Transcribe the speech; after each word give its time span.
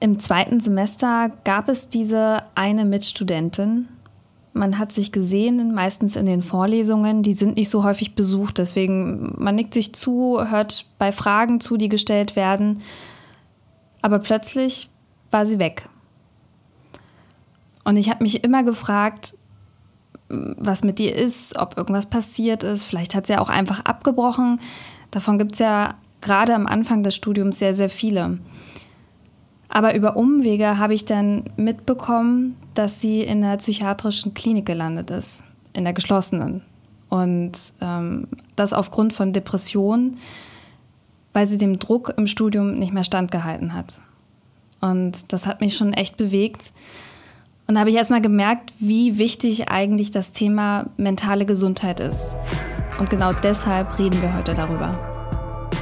Im 0.00 0.18
zweiten 0.18 0.60
Semester 0.60 1.30
gab 1.44 1.68
es 1.68 1.90
diese 1.90 2.42
eine 2.54 2.86
Mitstudentin. 2.86 3.88
Man 4.54 4.78
hat 4.78 4.92
sich 4.92 5.12
gesehen, 5.12 5.74
meistens 5.74 6.16
in 6.16 6.24
den 6.24 6.42
Vorlesungen. 6.42 7.22
Die 7.22 7.34
sind 7.34 7.56
nicht 7.56 7.68
so 7.68 7.84
häufig 7.84 8.14
besucht, 8.14 8.58
deswegen 8.58 9.34
man 9.36 9.54
nickt 9.54 9.74
sich 9.74 9.94
zu, 9.94 10.40
hört 10.42 10.86
bei 10.98 11.12
Fragen 11.12 11.60
zu, 11.60 11.76
die 11.76 11.90
gestellt 11.90 12.34
werden. 12.34 12.80
Aber 14.00 14.18
plötzlich 14.18 14.88
war 15.30 15.44
sie 15.44 15.58
weg. 15.58 15.88
Und 17.84 17.96
ich 17.96 18.08
habe 18.08 18.22
mich 18.22 18.42
immer 18.42 18.62
gefragt, 18.62 19.34
was 20.28 20.82
mit 20.82 20.98
ihr 20.98 21.14
ist, 21.14 21.58
ob 21.58 21.76
irgendwas 21.76 22.06
passiert 22.06 22.62
ist. 22.62 22.84
Vielleicht 22.84 23.14
hat 23.14 23.26
sie 23.26 23.36
auch 23.36 23.50
einfach 23.50 23.80
abgebrochen. 23.80 24.60
Davon 25.10 25.38
gibt 25.38 25.52
es 25.52 25.58
ja 25.58 25.94
gerade 26.20 26.54
am 26.54 26.66
Anfang 26.66 27.02
des 27.02 27.14
Studiums 27.14 27.58
sehr, 27.58 27.74
sehr 27.74 27.90
viele. 27.90 28.38
Aber 29.72 29.94
über 29.94 30.16
Umwege 30.16 30.78
habe 30.78 30.94
ich 30.94 31.04
dann 31.04 31.44
mitbekommen, 31.56 32.56
dass 32.74 33.00
sie 33.00 33.22
in 33.22 33.40
der 33.40 33.56
psychiatrischen 33.56 34.34
Klinik 34.34 34.66
gelandet 34.66 35.10
ist, 35.12 35.44
in 35.72 35.84
der 35.84 35.92
geschlossenen. 35.92 36.62
Und 37.08 37.52
ähm, 37.80 38.26
das 38.56 38.72
aufgrund 38.72 39.12
von 39.12 39.32
Depressionen, 39.32 40.18
weil 41.32 41.46
sie 41.46 41.56
dem 41.56 41.78
Druck 41.78 42.12
im 42.16 42.26
Studium 42.26 42.78
nicht 42.80 42.92
mehr 42.92 43.04
standgehalten 43.04 43.72
hat. 43.72 44.00
Und 44.80 45.32
das 45.32 45.46
hat 45.46 45.60
mich 45.60 45.76
schon 45.76 45.92
echt 45.92 46.16
bewegt. 46.16 46.72
Und 47.68 47.74
da 47.74 47.80
habe 47.80 47.90
ich 47.90 47.96
erstmal 47.96 48.20
gemerkt, 48.20 48.72
wie 48.80 49.18
wichtig 49.18 49.68
eigentlich 49.68 50.10
das 50.10 50.32
Thema 50.32 50.86
mentale 50.96 51.46
Gesundheit 51.46 52.00
ist. 52.00 52.34
Und 52.98 53.08
genau 53.08 53.32
deshalb 53.32 54.00
reden 54.00 54.20
wir 54.20 54.36
heute 54.36 54.54
darüber. 54.54 55.19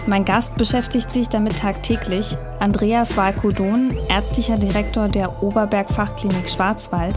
Mein 0.09 0.25
Gast 0.25 0.57
beschäftigt 0.57 1.13
sich 1.13 1.29
damit 1.29 1.59
tagtäglich. 1.59 2.35
Andreas 2.61 3.19
Walkodon, 3.19 3.95
ärztlicher 4.09 4.57
Direktor 4.57 5.07
der 5.07 5.43
Oberberg 5.43 5.91
Fachklinik 5.91 6.49
Schwarzwald, 6.49 7.15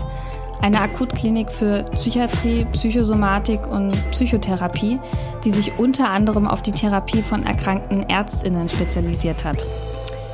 eine 0.62 0.82
Akutklinik 0.82 1.50
für 1.50 1.84
Psychiatrie, 1.94 2.66
Psychosomatik 2.74 3.66
und 3.66 3.94
Psychotherapie, 4.12 5.00
die 5.46 5.52
sich 5.52 5.80
unter 5.80 6.10
anderem 6.10 6.46
auf 6.50 6.62
die 6.64 6.74
Therapie 6.74 7.22
von 7.22 7.46
erkrankten 7.46 8.10
Ärztinnen 8.10 8.68
spezialisiert 8.68 9.46
hat. 9.46 9.66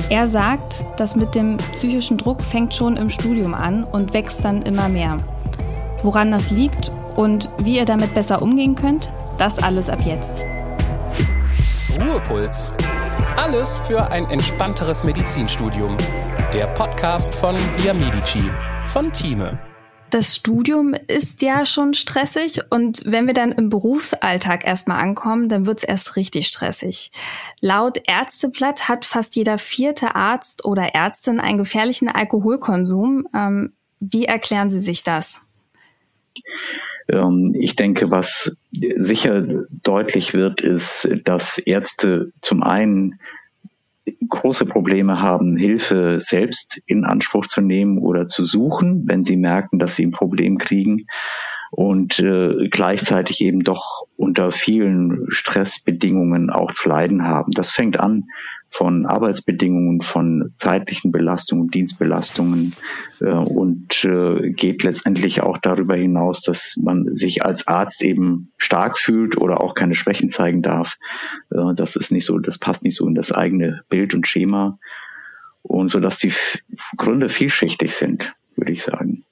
Er 0.09 0.27
sagt, 0.27 0.83
dass 0.97 1.16
mit 1.16 1.36
dem 1.36 1.58
psychischen 1.58 2.17
Druck 2.17 2.42
fängt 2.42 2.73
schon 2.73 2.97
im 2.97 3.11
Studium 3.11 3.53
an 3.53 3.83
und 3.83 4.16
wächst 4.16 4.44
dann 4.44 4.64
immer 4.64 4.89
mehr. 4.89 5.17
Woran 6.02 6.31
das 6.31 6.49
liegt 6.49 6.92
und 7.16 7.52
wie 7.59 7.77
ihr 7.77 7.86
damit 7.86 8.16
besser 8.16 8.42
umgehen 8.42 8.73
könnt, 8.73 9.11
das 9.38 9.61
alles 9.61 9.89
ab 9.89 10.02
jetzt. 10.03 10.44
Ruhepuls. 12.00 12.73
Alles 13.36 13.78
für 13.78 14.12
ein 14.12 14.30
entspannteres 14.30 15.03
Medizinstudium. 15.03 15.98
Der 16.54 16.67
Podcast 16.67 17.36
von 17.36 17.56
Via 17.78 17.94
Medici 17.94 18.44
von 18.86 19.12
Thieme 19.12 19.59
das 20.09 20.36
Studium 20.36 20.94
ist 21.08 21.42
ja 21.42 21.66
schon 21.66 21.94
stressig 21.94 22.62
und 22.70 23.02
wenn 23.06 23.28
wir 23.28 23.34
dann 23.34 23.52
im 23.52 23.70
Berufsalltag 23.70 24.66
erstmal 24.66 25.02
ankommen, 25.02 25.50
dann 25.50 25.66
wird 25.66 25.80
es 25.80 25.84
erst 25.84 26.16
richtig 26.16 26.48
stressig. 26.48 27.12
Laut 27.59 28.02
Ärzteblatt 28.08 28.88
hat 28.88 29.06
fast 29.06 29.36
jeder 29.36 29.58
vierte 29.58 30.16
Arzt 30.16 30.64
oder 30.64 30.95
Ärztin 30.95 31.42
einen 31.42 31.58
gefährlichen 31.58 32.08
Alkoholkonsum. 32.08 33.28
Ähm, 33.34 33.73
wie 34.00 34.26
erklären 34.26 34.72
Sie 34.72 34.82
sich 34.82 35.04
das? 35.04 35.42
Ähm, 37.09 37.55
ich 37.59 37.75
denke, 37.75 38.11
was 38.11 38.52
sicher 38.72 39.66
deutlich 39.83 40.33
wird, 40.33 40.61
ist, 40.61 41.09
dass 41.23 41.58
Ärzte 41.58 42.31
zum 42.41 42.64
einen 42.64 43.19
große 44.30 44.66
Probleme 44.66 45.22
haben, 45.22 45.58
Hilfe 45.58 46.19
selbst 46.22 46.81
in 46.86 47.03
Anspruch 47.03 47.47
zu 47.47 47.61
nehmen 47.61 47.97
oder 47.97 48.27
zu 48.27 48.45
suchen, 48.45 49.03
wenn 49.08 49.25
sie 49.25 49.38
merken, 49.38 49.80
dass 49.80 49.95
sie 49.95 50.05
ein 50.05 50.11
Problem 50.11 50.58
kriegen 50.58 51.08
und 51.72 52.19
äh, 52.19 52.69
gleichzeitig 52.69 53.42
eben 53.42 53.64
doch 53.64 54.03
unter 54.16 54.52
vielen 54.52 55.26
Stressbedingungen 55.30 56.49
auch 56.49 56.73
zu 56.73 56.89
leiden 56.89 57.23
haben. 57.23 57.52
Das 57.52 57.71
fängt 57.71 57.99
an 57.99 58.26
von 58.70 59.05
Arbeitsbedingungen, 59.05 60.02
von 60.02 60.54
zeitlichen 60.55 61.11
Belastungen, 61.11 61.70
Dienstbelastungen 61.70 62.73
äh, 63.22 63.26
und 63.26 64.04
äh, 64.04 64.52
geht 64.52 64.83
letztendlich 64.83 65.42
auch 65.42 65.58
darüber 65.58 65.95
hinaus, 65.95 66.42
dass 66.42 66.76
man 66.77 67.16
sich 67.16 67.45
als 67.45 67.67
Arzt 67.67 68.04
eben 68.04 68.52
stark 68.58 68.98
fühlt 69.00 69.38
oder 69.38 69.61
auch 69.61 69.73
keine 69.73 69.95
Schwächen 69.95 70.32
zeigen 70.32 70.61
darf. 70.61 70.98
Äh, 71.52 71.73
das 71.76 71.95
ist 71.95 72.11
nicht 72.11 72.26
so, 72.26 72.38
das 72.39 72.58
passt 72.58 72.83
nicht 72.83 72.98
so 72.98 73.08
in 73.08 73.16
das 73.16 73.32
eigene 73.32 73.82
Bild 73.89 74.14
und 74.14 74.27
Schema 74.27 74.80
und 75.61 75.89
so, 75.89 76.00
dass 76.00 76.20
die 76.20 76.33
Gründe 76.98 77.30
vielschichtig 77.30 77.95
sind, 77.95 78.36
würde 78.56 78.72
ich 78.72 78.83
sagen 78.83 79.27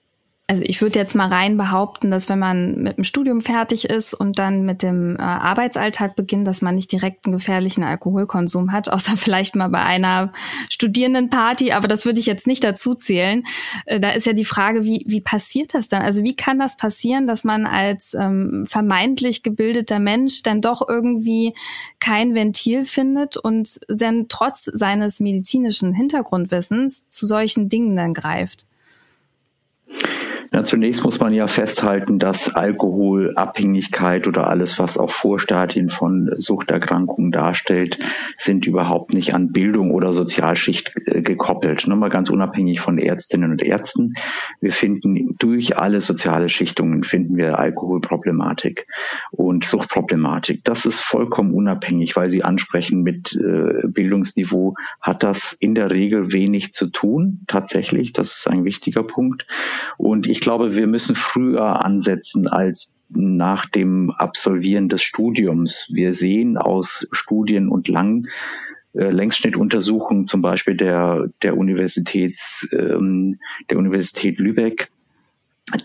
also 0.47 0.61
ich 0.63 0.79
würde 0.79 0.99
jetzt 0.99 1.15
mal 1.15 1.27
rein 1.27 1.57
behaupten, 1.57 2.11
dass 2.11 2.29
wenn 2.29 2.37
man 2.37 2.75
mit 2.75 2.97
dem 2.97 3.03
Studium 3.03 3.41
fertig 3.41 3.89
ist 3.89 4.13
und 4.13 4.37
dann 4.37 4.61
mit 4.61 4.83
dem 4.83 5.15
äh, 5.15 5.21
Arbeitsalltag 5.21 6.15
beginnt, 6.15 6.45
dass 6.45 6.61
man 6.61 6.75
nicht 6.75 6.91
direkt 6.91 7.25
einen 7.25 7.33
gefährlichen 7.33 7.83
Alkoholkonsum 7.83 8.71
hat, 8.71 8.87
außer 8.93 9.17
vielleicht 9.17 9.55
mal 9.55 9.69
bei 9.69 9.81
einer 9.81 10.33
Studierendenparty, 10.69 11.71
aber 11.71 11.87
das 11.87 12.05
würde 12.05 12.19
ich 12.19 12.27
jetzt 12.27 12.45
nicht 12.45 12.63
dazu 12.63 12.93
zählen. 12.93 13.43
Äh, 13.87 13.99
da 13.99 14.11
ist 14.11 14.27
ja 14.27 14.33
die 14.33 14.45
Frage, 14.45 14.83
wie, 14.83 15.03
wie 15.07 15.21
passiert 15.21 15.73
das 15.73 15.87
dann? 15.87 16.03
Also 16.03 16.21
wie 16.21 16.35
kann 16.35 16.59
das 16.59 16.77
passieren, 16.77 17.25
dass 17.25 17.43
man 17.43 17.65
als 17.65 18.13
ähm, 18.13 18.65
vermeintlich 18.67 19.41
gebildeter 19.41 19.97
Mensch 19.97 20.43
dann 20.43 20.61
doch 20.61 20.87
irgendwie 20.87 21.55
kein 21.99 22.35
Ventil 22.35 22.85
findet 22.85 23.35
und 23.35 23.79
dann 23.87 24.27
trotz 24.29 24.65
seines 24.65 25.19
medizinischen 25.19 25.91
Hintergrundwissens 25.91 27.09
zu 27.09 27.25
solchen 27.25 27.67
Dingen 27.67 27.95
dann 27.95 28.13
greift? 28.13 28.67
Ja, 30.55 30.63
zunächst 30.63 31.03
muss 31.03 31.19
man 31.19 31.33
ja 31.33 31.47
festhalten, 31.47 32.17
dass 32.17 32.47
Alkoholabhängigkeit 32.47 34.25
oder 34.25 34.49
alles, 34.49 34.79
was 34.79 34.97
auch 34.97 35.11
Vorstadien 35.11 35.89
von 35.89 36.33
Suchterkrankungen 36.37 37.33
darstellt, 37.33 37.99
sind 38.37 38.65
überhaupt 38.65 39.13
nicht 39.13 39.33
an 39.33 39.51
Bildung 39.51 39.91
oder 39.91 40.13
Sozialschicht 40.13 40.93
äh, 41.07 41.21
gekoppelt. 41.21 41.85
Nur 41.87 41.97
mal 41.97 42.09
ganz 42.09 42.29
unabhängig 42.29 42.79
von 42.79 42.99
Ärztinnen 42.99 43.51
und 43.51 43.63
Ärzten. 43.63 44.13
Wir 44.61 44.71
finden 44.71 45.35
durch 45.39 45.77
alle 45.77 45.99
soziale 45.99 46.47
Schichtungen 46.47 47.03
finden 47.03 47.35
wir 47.35 47.59
Alkoholproblematik 47.59 48.87
und 49.31 49.65
Suchtproblematik. 49.65 50.63
Das 50.63 50.85
ist 50.85 51.01
vollkommen 51.01 51.53
unabhängig, 51.53 52.15
weil 52.15 52.29
Sie 52.29 52.45
ansprechen, 52.45 53.03
mit 53.03 53.35
äh, 53.35 53.89
Bildungsniveau 53.89 54.75
hat 55.01 55.21
das 55.21 55.53
in 55.59 55.75
der 55.75 55.91
Regel 55.91 56.31
wenig 56.31 56.71
zu 56.71 56.87
tun. 56.87 57.41
Tatsächlich, 57.47 58.13
das 58.13 58.37
ist 58.37 58.47
ein 58.47 58.63
wichtiger 58.63 59.03
Punkt. 59.03 59.45
Und 59.97 60.27
ich 60.27 60.44
glaube, 60.45 60.75
wir 60.75 60.85
müssen 60.85 61.15
früher 61.15 61.83
ansetzen 61.83 62.47
als 62.47 62.93
nach 63.09 63.65
dem 63.65 64.11
Absolvieren 64.11 64.89
des 64.89 65.01
Studiums. 65.01 65.87
Wir 65.91 66.13
sehen 66.13 66.55
aus 66.57 67.07
Studien 67.11 67.67
und 67.67 67.87
Lang 67.87 68.27
äh, 68.93 69.09
Längsschnittuntersuchungen 69.09 70.27
zum 70.27 70.43
Beispiel 70.43 70.77
der, 70.77 71.29
der, 71.41 71.57
Universitäts, 71.57 72.67
ähm, 72.71 73.39
der 73.71 73.79
Universität 73.79 74.37
Lübeck, 74.37 74.91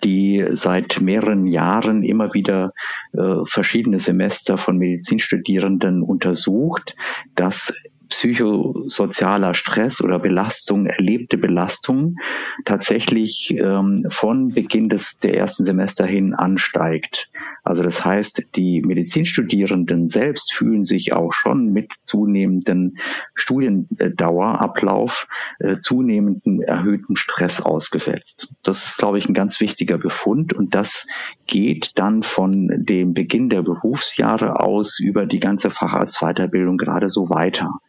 die 0.04 0.44
seit 0.52 1.00
mehreren 1.00 1.46
Jahren 1.46 2.02
immer 2.02 2.34
wieder 2.34 2.74
äh, 3.14 3.46
verschiedene 3.46 3.98
Semester 3.98 4.58
von 4.58 4.76
Medizinstudierenden 4.76 6.02
untersucht, 6.02 6.96
dass 7.34 7.72
psychosozialer 8.10 9.54
Stress 9.54 10.02
oder 10.02 10.18
Belastung, 10.18 10.86
erlebte 10.86 11.38
Belastung 11.38 12.16
tatsächlich 12.64 13.54
ähm, 13.56 14.06
von 14.10 14.48
Beginn 14.48 14.88
des 14.88 15.18
der 15.18 15.36
ersten 15.36 15.64
Semester 15.64 16.04
hin 16.04 16.34
ansteigt. 16.34 17.30
Also 17.62 17.82
das 17.82 18.04
heißt, 18.04 18.42
die 18.56 18.82
Medizinstudierenden 18.82 20.08
selbst 20.08 20.52
fühlen 20.52 20.84
sich 20.84 21.12
auch 21.12 21.32
schon 21.32 21.72
mit 21.72 21.90
zunehmendem 22.02 22.96
Studiendauerablauf 23.34 25.28
äh, 25.58 25.78
zunehmenden 25.78 26.62
erhöhten 26.62 27.16
Stress 27.16 27.60
ausgesetzt. 27.60 28.52
Das 28.62 28.86
ist, 28.86 28.98
glaube 28.98 29.18
ich, 29.18 29.28
ein 29.28 29.34
ganz 29.34 29.60
wichtiger 29.60 29.98
Befund 29.98 30.52
und 30.52 30.74
das 30.74 31.06
geht 31.46 31.98
dann 31.98 32.22
von 32.22 32.68
dem 32.84 33.14
Beginn 33.14 33.50
der 33.50 33.62
Berufsjahre 33.62 34.60
aus 34.60 34.98
über 35.00 35.26
die 35.26 35.40
ganze 35.40 35.70
Facharztweiterbildung 35.70 36.78
gerade 36.78 37.10
so 37.10 37.28
weiter. 37.28 37.80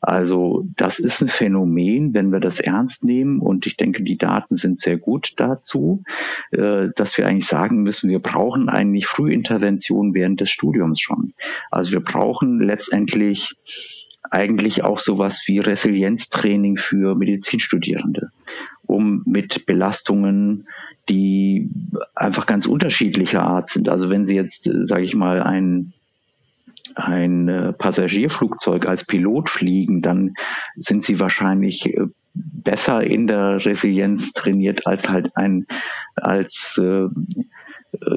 Also 0.00 0.66
das 0.76 0.98
ist 0.98 1.22
ein 1.22 1.28
Phänomen, 1.28 2.14
wenn 2.14 2.32
wir 2.32 2.40
das 2.40 2.60
ernst 2.60 3.04
nehmen 3.04 3.40
und 3.40 3.66
ich 3.66 3.76
denke, 3.76 4.02
die 4.02 4.18
Daten 4.18 4.56
sind 4.56 4.80
sehr 4.80 4.98
gut 4.98 5.32
dazu, 5.36 6.02
äh, 6.50 6.88
dass 6.94 7.16
wir 7.16 7.26
eigentlich 7.26 7.46
sagen 7.46 7.82
müssen, 7.82 8.10
wir 8.10 8.20
brauchen 8.20 8.68
eigentlich 8.68 9.06
Frühintervention 9.14 10.14
während 10.14 10.40
des 10.40 10.50
Studiums 10.50 11.00
schon. 11.00 11.34
Also 11.70 11.92
wir 11.92 12.00
brauchen 12.00 12.60
letztendlich 12.60 13.54
eigentlich 14.30 14.82
auch 14.82 14.98
sowas 14.98 15.44
wie 15.46 15.58
Resilienztraining 15.58 16.78
für 16.78 17.14
Medizinstudierende, 17.14 18.30
um 18.86 19.22
mit 19.26 19.66
Belastungen, 19.66 20.66
die 21.08 21.68
einfach 22.14 22.46
ganz 22.46 22.66
unterschiedlicher 22.66 23.42
Art 23.42 23.68
sind. 23.68 23.88
Also 23.88 24.08
wenn 24.10 24.26
Sie 24.26 24.34
jetzt, 24.34 24.68
sage 24.86 25.04
ich 25.04 25.14
mal, 25.14 25.42
ein 25.42 25.92
ein 26.94 27.74
Passagierflugzeug 27.78 28.86
als 28.86 29.04
Pilot 29.04 29.50
fliegen, 29.50 30.00
dann 30.00 30.34
sind 30.76 31.04
sie 31.04 31.18
wahrscheinlich 31.18 31.86
äh, 31.86 32.06
besser 32.34 33.02
in 33.02 33.26
der 33.26 33.64
Resilienz 33.64 34.32
trainiert 34.32 34.86
als 34.86 35.08
halt 35.08 35.36
ein 35.36 35.66
als 36.14 36.78
äh, 36.80 37.08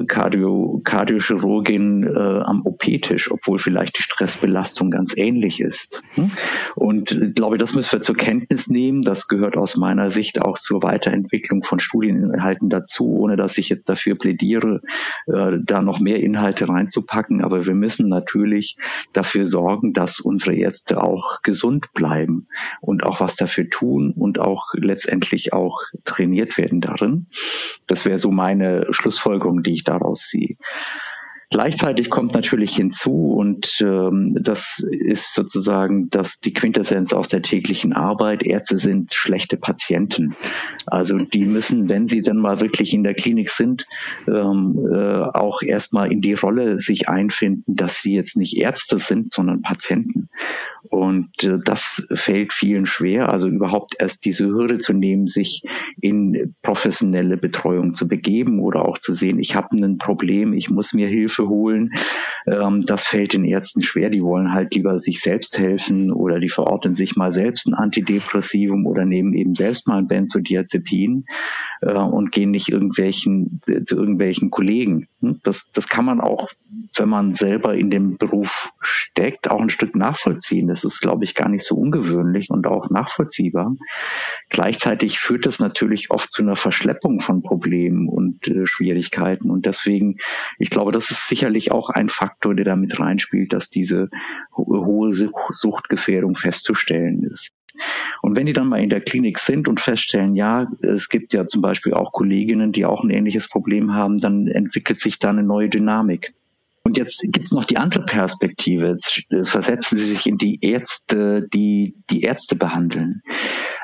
Kardio, 0.06 0.80
Kardiochirurgin 0.84 2.04
äh, 2.04 2.18
am 2.18 2.62
OP-Tisch, 2.64 3.30
obwohl 3.30 3.58
vielleicht 3.58 3.98
die 3.98 4.02
Stressbelastung 4.02 4.90
ganz 4.90 5.16
ähnlich 5.16 5.60
ist. 5.60 6.00
Hm? 6.14 6.30
Und 6.74 7.12
ich 7.12 7.34
glaube, 7.34 7.58
das 7.58 7.74
müssen 7.74 7.92
wir 7.92 8.02
zur 8.02 8.16
Kenntnis 8.16 8.68
nehmen. 8.68 9.02
Das 9.02 9.28
gehört 9.28 9.56
aus 9.56 9.76
meiner 9.76 10.10
Sicht 10.10 10.40
auch 10.40 10.58
zur 10.58 10.82
Weiterentwicklung 10.82 11.62
von 11.62 11.80
Studieninhalten 11.80 12.68
dazu, 12.68 13.18
ohne 13.18 13.36
dass 13.36 13.58
ich 13.58 13.68
jetzt 13.68 13.88
dafür 13.88 14.16
plädiere, 14.16 14.82
äh, 15.26 15.58
da 15.62 15.82
noch 15.82 16.00
mehr 16.00 16.20
Inhalte 16.20 16.68
reinzupacken. 16.68 17.42
Aber 17.42 17.66
wir 17.66 17.74
müssen 17.74 18.08
natürlich 18.08 18.76
dafür 19.12 19.46
sorgen, 19.46 19.92
dass 19.92 20.20
unsere 20.20 20.54
Ärzte 20.54 21.02
auch 21.02 21.42
gesund 21.42 21.92
bleiben 21.94 22.48
und 22.80 23.04
auch 23.04 23.20
was 23.20 23.36
dafür 23.36 23.68
tun 23.70 24.12
und 24.16 24.38
auch 24.38 24.72
letztendlich 24.74 25.52
auch 25.52 25.80
trainiert 26.04 26.58
werden 26.58 26.80
darin. 26.80 27.26
Das 27.86 28.04
wäre 28.04 28.18
so 28.18 28.30
meine 28.30 28.86
Schlussfolgerung, 28.90 29.62
die 29.68 29.74
ich 29.74 29.84
daraus 29.84 30.26
ziehe. 30.26 30.56
Gleichzeitig 31.50 32.10
kommt 32.10 32.34
natürlich 32.34 32.76
hinzu, 32.76 33.32
und 33.32 33.78
ähm, 33.80 34.36
das 34.38 34.84
ist 34.90 35.34
sozusagen 35.34 36.10
das, 36.10 36.38
die 36.40 36.52
Quintessenz 36.52 37.14
aus 37.14 37.30
der 37.30 37.40
täglichen 37.40 37.94
Arbeit, 37.94 38.42
Ärzte 38.42 38.76
sind 38.76 39.14
schlechte 39.14 39.56
Patienten. 39.56 40.36
Also 40.84 41.16
die 41.16 41.46
müssen, 41.46 41.88
wenn 41.88 42.06
sie 42.06 42.20
dann 42.20 42.36
mal 42.36 42.60
wirklich 42.60 42.92
in 42.92 43.02
der 43.02 43.14
Klinik 43.14 43.48
sind, 43.48 43.86
ähm, 44.26 44.78
äh, 44.92 45.22
auch 45.22 45.62
erstmal 45.62 46.12
in 46.12 46.20
die 46.20 46.34
Rolle 46.34 46.80
sich 46.80 47.08
einfinden, 47.08 47.76
dass 47.76 48.02
sie 48.02 48.14
jetzt 48.14 48.36
nicht 48.36 48.58
Ärzte 48.58 48.98
sind, 48.98 49.32
sondern 49.32 49.62
Patienten. 49.62 50.28
Und 50.90 51.44
äh, 51.44 51.58
das 51.64 52.06
fällt 52.14 52.52
vielen 52.52 52.84
schwer, 52.84 53.32
also 53.32 53.48
überhaupt 53.48 53.94
erst 53.98 54.26
diese 54.26 54.46
Hürde 54.46 54.80
zu 54.80 54.92
nehmen, 54.92 55.26
sich 55.26 55.62
in 56.00 56.54
professionelle 56.62 57.36
Betreuung 57.36 57.94
zu 57.94 58.06
begeben 58.06 58.60
oder 58.60 58.84
auch 58.84 58.98
zu 58.98 59.14
sehen, 59.14 59.38
ich 59.38 59.56
habe 59.56 59.74
ein 59.76 59.98
Problem, 59.98 60.52
ich 60.52 60.68
muss 60.68 60.92
mir 60.92 61.08
Hilfe 61.08 61.37
holen. 61.46 61.92
Ähm, 62.46 62.80
das 62.80 63.06
fällt 63.06 63.34
den 63.34 63.44
Ärzten 63.44 63.82
schwer. 63.82 64.10
Die 64.10 64.22
wollen 64.22 64.52
halt 64.52 64.74
lieber 64.74 64.98
sich 64.98 65.20
selbst 65.20 65.58
helfen 65.58 66.10
oder 66.10 66.40
die 66.40 66.48
verorten 66.48 66.94
sich 66.94 67.16
mal 67.16 67.32
selbst 67.32 67.66
ein 67.66 67.74
Antidepressivum 67.74 68.86
oder 68.86 69.04
nehmen 69.04 69.34
eben 69.34 69.54
selbst 69.54 69.86
mal 69.86 69.98
ein 69.98 70.08
Benzodiazepin 70.08 71.26
äh, 71.80 71.92
und 71.92 72.32
gehen 72.32 72.50
nicht 72.50 72.68
irgendwelchen 72.68 73.60
äh, 73.66 73.82
zu 73.82 73.96
irgendwelchen 73.96 74.50
Kollegen. 74.50 75.08
Hm? 75.20 75.40
Das, 75.42 75.66
das 75.72 75.88
kann 75.88 76.04
man 76.04 76.20
auch, 76.20 76.48
wenn 76.96 77.08
man 77.08 77.34
selber 77.34 77.74
in 77.74 77.90
dem 77.90 78.16
Beruf 78.18 78.70
steckt, 78.80 79.50
auch 79.50 79.60
ein 79.60 79.70
Stück 79.70 79.94
nachvollziehen. 79.94 80.68
Das 80.68 80.84
ist, 80.84 81.00
glaube 81.00 81.24
ich, 81.24 81.34
gar 81.34 81.48
nicht 81.48 81.64
so 81.64 81.76
ungewöhnlich 81.76 82.50
und 82.50 82.66
auch 82.66 82.90
nachvollziehbar. 82.90 83.76
Gleichzeitig 84.50 85.18
führt 85.18 85.46
das 85.46 85.58
natürlich 85.58 86.10
oft 86.10 86.30
zu 86.30 86.42
einer 86.42 86.56
Verschleppung 86.56 87.20
von 87.20 87.42
Problemen 87.42 88.08
und 88.08 88.48
äh, 88.48 88.66
Schwierigkeiten. 88.66 89.50
Und 89.50 89.66
deswegen, 89.66 90.16
ich 90.58 90.70
glaube, 90.70 90.92
das 90.92 91.10
ist 91.10 91.28
sicherlich 91.28 91.72
auch 91.72 91.90
ein 91.90 92.08
Faktor, 92.08 92.54
der 92.54 92.64
damit 92.64 92.98
reinspielt, 93.00 93.52
dass 93.52 93.70
diese 93.70 94.08
hohe 94.56 95.12
Suchtgefährdung 95.12 96.36
festzustellen 96.36 97.22
ist. 97.24 97.50
Und 98.22 98.36
wenn 98.36 98.46
die 98.46 98.52
dann 98.52 98.68
mal 98.68 98.80
in 98.80 98.90
der 98.90 99.00
Klinik 99.00 99.38
sind 99.38 99.68
und 99.68 99.80
feststellen, 99.80 100.34
ja, 100.34 100.66
es 100.82 101.08
gibt 101.08 101.34
ja 101.34 101.46
zum 101.46 101.62
Beispiel 101.62 101.94
auch 101.94 102.12
Kolleginnen, 102.12 102.72
die 102.72 102.84
auch 102.84 103.02
ein 103.02 103.10
ähnliches 103.10 103.48
Problem 103.48 103.94
haben, 103.94 104.18
dann 104.18 104.46
entwickelt 104.46 105.00
sich 105.00 105.18
da 105.18 105.30
eine 105.30 105.42
neue 105.42 105.68
Dynamik. 105.68 106.34
Und 106.84 106.96
jetzt 106.96 107.20
gibt's 107.32 107.52
noch 107.52 107.66
die 107.66 107.76
andere 107.76 108.06
Perspektive. 108.06 108.88
Jetzt 108.88 109.22
versetzen 109.42 109.98
Sie 109.98 110.06
sich 110.06 110.26
in 110.26 110.38
die 110.38 110.58
Ärzte, 110.62 111.46
die 111.52 111.94
die 112.08 112.22
Ärzte 112.22 112.56
behandeln. 112.56 113.22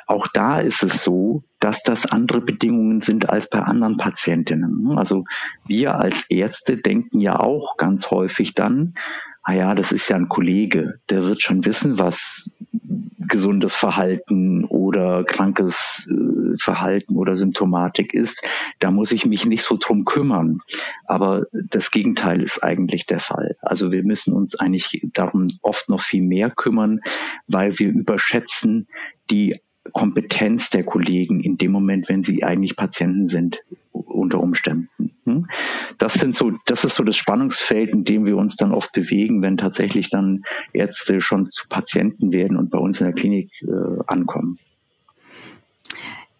Auch 0.06 0.26
da 0.26 0.58
ist 0.58 0.82
es 0.82 1.02
so, 1.02 1.44
dass 1.60 1.82
das 1.82 2.06
andere 2.06 2.40
Bedingungen 2.40 3.02
sind 3.02 3.28
als 3.28 3.50
bei 3.50 3.58
anderen 3.58 3.98
Patientinnen. 3.98 4.96
Also 4.96 5.24
wir 5.66 5.96
als 5.98 6.24
Ärzte 6.30 6.78
denken 6.78 7.20
ja 7.20 7.38
auch 7.40 7.76
ganz 7.76 8.10
häufig 8.10 8.54
dann, 8.54 8.94
ah 9.42 9.52
ja, 9.52 9.74
das 9.74 9.92
ist 9.92 10.08
ja 10.08 10.16
ein 10.16 10.30
Kollege, 10.30 11.00
der 11.10 11.24
wird 11.24 11.42
schon 11.42 11.66
wissen, 11.66 11.98
was 11.98 12.50
gesundes 13.28 13.74
Verhalten 13.74 14.64
oder 14.64 15.24
krankes 15.24 16.08
äh, 16.10 16.56
Verhalten 16.58 17.16
oder 17.16 17.36
Symptomatik 17.36 18.14
ist. 18.14 18.46
Da 18.78 18.90
muss 18.90 19.12
ich 19.12 19.26
mich 19.26 19.46
nicht 19.46 19.62
so 19.62 19.76
drum 19.78 20.04
kümmern. 20.04 20.60
Aber 21.06 21.46
das 21.52 21.90
Gegenteil 21.90 22.42
ist 22.42 22.62
eigentlich 22.62 23.06
der 23.06 23.20
Fall. 23.20 23.56
Also 23.60 23.90
wir 23.90 24.02
müssen 24.02 24.32
uns 24.32 24.54
eigentlich 24.54 25.06
darum 25.12 25.48
oft 25.62 25.88
noch 25.88 26.00
viel 26.00 26.22
mehr 26.22 26.50
kümmern, 26.50 27.00
weil 27.46 27.78
wir 27.78 27.88
überschätzen 27.88 28.88
die 29.30 29.60
Kompetenz 29.92 30.70
der 30.70 30.84
Kollegen 30.84 31.40
in 31.40 31.58
dem 31.58 31.70
Moment, 31.70 32.08
wenn 32.08 32.22
sie 32.22 32.42
eigentlich 32.42 32.76
Patienten 32.76 33.28
sind, 33.28 33.60
unter 34.24 34.40
Umständen. 34.40 35.16
Hm? 35.24 35.46
Das 35.98 36.14
sind 36.14 36.34
so, 36.34 36.52
das 36.66 36.84
ist 36.84 36.96
so 36.96 37.04
das 37.04 37.16
Spannungsfeld, 37.16 37.90
in 37.90 38.04
dem 38.04 38.26
wir 38.26 38.36
uns 38.36 38.56
dann 38.56 38.72
oft 38.72 38.92
bewegen, 38.92 39.42
wenn 39.42 39.56
tatsächlich 39.56 40.10
dann 40.10 40.42
Ärzte 40.72 41.20
schon 41.20 41.48
zu 41.48 41.68
Patienten 41.68 42.32
werden 42.32 42.56
und 42.56 42.70
bei 42.70 42.78
uns 42.78 43.00
in 43.00 43.06
der 43.06 43.14
Klinik 43.14 43.50
äh, 43.62 44.02
ankommen. 44.06 44.58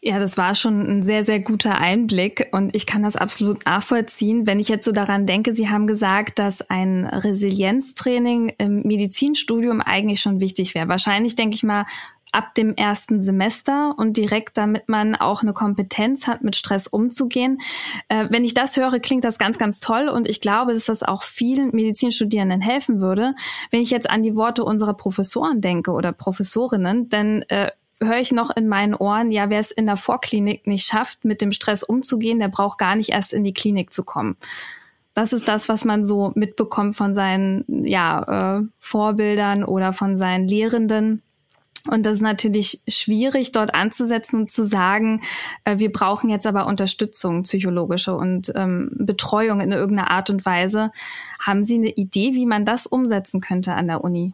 Ja, 0.06 0.18
das 0.18 0.36
war 0.36 0.54
schon 0.54 0.82
ein 0.82 1.02
sehr, 1.02 1.24
sehr 1.24 1.40
guter 1.40 1.78
Einblick 1.78 2.48
und 2.52 2.74
ich 2.74 2.84
kann 2.84 3.02
das 3.02 3.16
absolut 3.16 3.64
nachvollziehen. 3.64 4.46
Wenn 4.46 4.60
ich 4.60 4.68
jetzt 4.68 4.84
so 4.84 4.92
daran 4.92 5.24
denke, 5.24 5.54
Sie 5.54 5.70
haben 5.70 5.86
gesagt, 5.86 6.38
dass 6.38 6.60
ein 6.60 7.06
Resilienztraining 7.06 8.52
im 8.58 8.82
Medizinstudium 8.82 9.80
eigentlich 9.80 10.20
schon 10.20 10.40
wichtig 10.40 10.74
wäre. 10.74 10.88
Wahrscheinlich 10.88 11.36
denke 11.36 11.54
ich 11.54 11.62
mal 11.62 11.86
ab 12.34 12.54
dem 12.54 12.74
ersten 12.74 13.22
Semester 13.22 13.94
und 13.96 14.16
direkt, 14.16 14.56
damit 14.58 14.88
man 14.88 15.14
auch 15.14 15.42
eine 15.42 15.52
Kompetenz 15.52 16.26
hat, 16.26 16.42
mit 16.42 16.56
Stress 16.56 16.86
umzugehen. 16.86 17.58
Äh, 18.08 18.26
wenn 18.30 18.44
ich 18.44 18.54
das 18.54 18.76
höre, 18.76 18.98
klingt 19.00 19.24
das 19.24 19.38
ganz, 19.38 19.58
ganz 19.58 19.80
toll 19.80 20.08
und 20.08 20.28
ich 20.28 20.40
glaube, 20.40 20.74
dass 20.74 20.86
das 20.86 21.02
auch 21.02 21.22
vielen 21.22 21.70
Medizinstudierenden 21.70 22.60
helfen 22.60 23.00
würde. 23.00 23.34
Wenn 23.70 23.80
ich 23.80 23.90
jetzt 23.90 24.10
an 24.10 24.22
die 24.22 24.34
Worte 24.34 24.64
unserer 24.64 24.94
Professoren 24.94 25.60
denke 25.60 25.92
oder 25.92 26.12
Professorinnen, 26.12 27.08
dann 27.08 27.42
äh, 27.42 27.70
höre 28.00 28.18
ich 28.18 28.32
noch 28.32 28.54
in 28.54 28.68
meinen 28.68 28.94
Ohren, 28.94 29.30
ja, 29.30 29.50
wer 29.50 29.60
es 29.60 29.70
in 29.70 29.86
der 29.86 29.96
Vorklinik 29.96 30.66
nicht 30.66 30.86
schafft, 30.86 31.24
mit 31.24 31.40
dem 31.40 31.52
Stress 31.52 31.82
umzugehen, 31.82 32.38
der 32.38 32.48
braucht 32.48 32.78
gar 32.78 32.96
nicht 32.96 33.10
erst 33.10 33.32
in 33.32 33.44
die 33.44 33.54
Klinik 33.54 33.92
zu 33.92 34.04
kommen. 34.04 34.36
Das 35.14 35.32
ist 35.32 35.46
das, 35.46 35.68
was 35.68 35.84
man 35.84 36.04
so 36.04 36.32
mitbekommt 36.34 36.96
von 36.96 37.14
seinen 37.14 37.64
ja, 37.86 38.58
äh, 38.58 38.66
Vorbildern 38.80 39.64
oder 39.64 39.92
von 39.92 40.18
seinen 40.18 40.46
Lehrenden. 40.46 41.22
Und 41.90 42.06
das 42.06 42.14
ist 42.14 42.22
natürlich 42.22 42.80
schwierig, 42.88 43.52
dort 43.52 43.74
anzusetzen 43.74 44.40
und 44.40 44.50
zu 44.50 44.64
sagen, 44.64 45.22
äh, 45.64 45.78
wir 45.78 45.92
brauchen 45.92 46.30
jetzt 46.30 46.46
aber 46.46 46.66
Unterstützung, 46.66 47.42
psychologische 47.42 48.14
und 48.14 48.52
ähm, 48.54 48.90
Betreuung 48.94 49.60
in 49.60 49.70
irgendeiner 49.72 50.10
Art 50.10 50.30
und 50.30 50.46
Weise. 50.46 50.92
Haben 51.38 51.62
Sie 51.62 51.74
eine 51.74 51.90
Idee, 51.90 52.32
wie 52.32 52.46
man 52.46 52.64
das 52.64 52.86
umsetzen 52.86 53.42
könnte 53.42 53.74
an 53.74 53.88
der 53.88 54.02
Uni? 54.02 54.32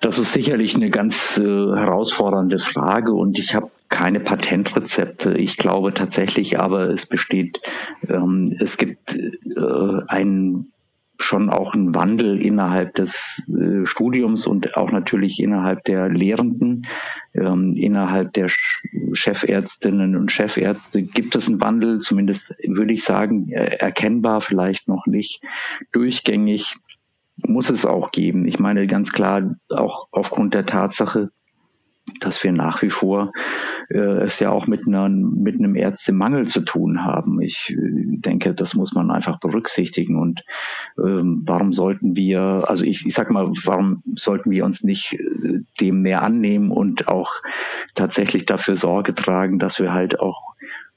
Das 0.00 0.18
ist 0.18 0.32
sicherlich 0.32 0.74
eine 0.74 0.90
ganz 0.90 1.38
äh, 1.38 1.42
herausfordernde 1.42 2.58
Frage 2.58 3.14
und 3.14 3.38
ich 3.38 3.54
habe 3.54 3.70
keine 3.88 4.20
Patentrezepte. 4.20 5.36
Ich 5.38 5.56
glaube 5.56 5.94
tatsächlich 5.94 6.58
aber, 6.58 6.88
es 6.88 7.06
besteht, 7.06 7.60
ähm, 8.08 8.56
es 8.58 8.78
gibt 8.78 9.14
äh, 9.14 10.02
einen 10.08 10.71
schon 11.18 11.50
auch 11.50 11.74
ein 11.74 11.94
Wandel 11.94 12.40
innerhalb 12.40 12.94
des 12.94 13.42
äh, 13.48 13.86
Studiums 13.86 14.46
und 14.46 14.76
auch 14.76 14.90
natürlich 14.90 15.40
innerhalb 15.40 15.84
der 15.84 16.08
Lehrenden, 16.08 16.86
ähm, 17.34 17.76
innerhalb 17.76 18.32
der 18.32 18.48
Chefärztinnen 19.12 20.16
und 20.16 20.32
Chefärzte 20.32 21.02
gibt 21.02 21.36
es 21.36 21.48
einen 21.48 21.60
Wandel, 21.60 22.00
zumindest 22.00 22.54
würde 22.66 22.92
ich 22.92 23.04
sagen, 23.04 23.50
äh, 23.50 23.76
erkennbar, 23.76 24.40
vielleicht 24.40 24.88
noch 24.88 25.06
nicht 25.06 25.42
durchgängig, 25.92 26.76
muss 27.36 27.70
es 27.70 27.86
auch 27.86 28.10
geben. 28.10 28.46
Ich 28.46 28.58
meine 28.58 28.86
ganz 28.86 29.12
klar, 29.12 29.56
auch 29.68 30.08
aufgrund 30.10 30.54
der 30.54 30.66
Tatsache, 30.66 31.30
dass 32.20 32.42
wir 32.42 32.52
nach 32.52 32.82
wie 32.82 32.90
vor 32.90 33.32
äh, 33.88 33.98
es 33.98 34.38
ja 34.40 34.50
auch 34.50 34.66
mit, 34.66 34.86
einer, 34.86 35.08
mit 35.08 35.56
einem 35.56 35.76
Ärztemangel 35.76 36.46
zu 36.46 36.62
tun 36.62 37.04
haben. 37.04 37.40
Ich 37.40 37.70
äh, 37.70 37.76
denke, 38.18 38.54
das 38.54 38.74
muss 38.74 38.92
man 38.92 39.10
einfach 39.10 39.38
berücksichtigen. 39.38 40.18
Und 40.18 40.44
ähm, 40.98 41.42
warum 41.44 41.72
sollten 41.72 42.16
wir, 42.16 42.64
also 42.66 42.84
ich, 42.84 43.06
ich 43.06 43.14
sag 43.14 43.30
mal, 43.30 43.52
warum 43.64 44.02
sollten 44.16 44.50
wir 44.50 44.64
uns 44.64 44.82
nicht 44.82 45.14
äh, 45.14 45.60
dem 45.80 46.02
mehr 46.02 46.22
annehmen 46.22 46.70
und 46.70 47.08
auch 47.08 47.30
tatsächlich 47.94 48.46
dafür 48.46 48.76
Sorge 48.76 49.14
tragen, 49.14 49.58
dass 49.58 49.80
wir 49.80 49.92
halt 49.92 50.18
auch 50.18 50.54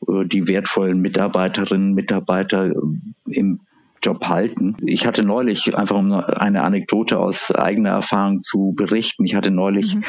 äh, 0.07 0.25
die 0.25 0.47
wertvollen 0.47 1.01
Mitarbeiterinnen, 1.01 1.93
Mitarbeiter 1.93 2.67
äh, 2.67 2.73
im 3.25 3.61
Job 4.05 4.25
halten. 4.25 4.77
Ich 4.85 5.07
hatte 5.07 5.25
neulich, 5.25 5.75
einfach 5.75 5.97
um 5.97 6.11
eine 6.11 6.63
Anekdote 6.63 7.19
aus 7.19 7.51
eigener 7.51 7.89
Erfahrung 7.89 8.39
zu 8.39 8.73
berichten, 8.75 9.25
ich 9.25 9.33
hatte 9.33 9.49
neulich 9.49 9.95
mhm. 9.95 10.03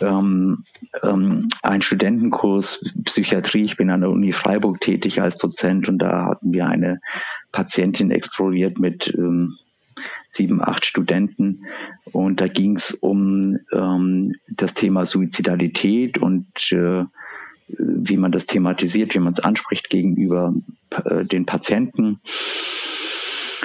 ähm, 0.00 0.64
ähm, 1.02 1.48
einen 1.62 1.82
Studentenkurs 1.82 2.84
Psychiatrie. 3.04 3.64
Ich 3.64 3.76
bin 3.76 3.90
an 3.90 4.02
der 4.02 4.10
Uni 4.10 4.32
Freiburg 4.32 4.80
tätig 4.80 5.20
als 5.20 5.38
Dozent 5.38 5.88
und 5.88 5.98
da 5.98 6.26
hatten 6.26 6.52
wir 6.52 6.66
eine 6.66 7.00
Patientin 7.50 8.12
exploriert 8.12 8.78
mit 8.78 9.12
ähm, 9.16 9.56
sieben, 10.28 10.62
acht 10.62 10.86
Studenten. 10.86 11.66
Und 12.12 12.40
da 12.40 12.46
ging 12.46 12.76
es 12.76 12.92
um 12.92 13.58
ähm, 13.72 14.36
das 14.48 14.74
Thema 14.74 15.04
Suizidalität 15.04 16.18
und 16.18 16.46
äh, 16.70 17.04
wie 17.66 18.16
man 18.16 18.32
das 18.32 18.46
thematisiert, 18.46 19.14
wie 19.14 19.20
man 19.20 19.32
es 19.32 19.40
anspricht 19.40 19.90
gegenüber 19.90 20.54
äh, 20.90 21.24
den 21.24 21.46
Patienten. 21.46 22.20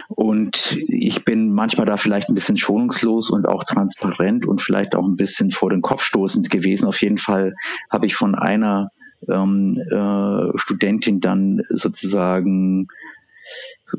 Und 0.10 0.78
ich 0.88 1.26
bin 1.26 1.52
manchmal 1.54 1.86
da 1.86 1.98
vielleicht 1.98 2.30
ein 2.30 2.36
bisschen 2.36 2.58
schonungslos 2.58 3.30
und 3.30 3.48
auch 3.48 3.64
transparent 3.64 4.46
und 4.46 4.62
vielleicht 4.62 4.96
auch 4.96 5.06
ein 5.06 5.18
bisschen 5.18 5.52
vor 5.52 5.70
den 5.70 5.82
Kopf 5.82 6.04
stoßend 6.04 6.50
gewesen. 6.50 6.88
Auf 6.88 7.02
jeden 7.02 7.18
Fall 7.18 7.54
habe 7.90 8.06
ich 8.06 8.16
von 8.16 8.36
einer 8.36 8.92
ähm, 9.30 9.78
äh, 9.78 10.58
Studentin 10.58 11.20
dann 11.20 11.62
sozusagen 11.70 12.88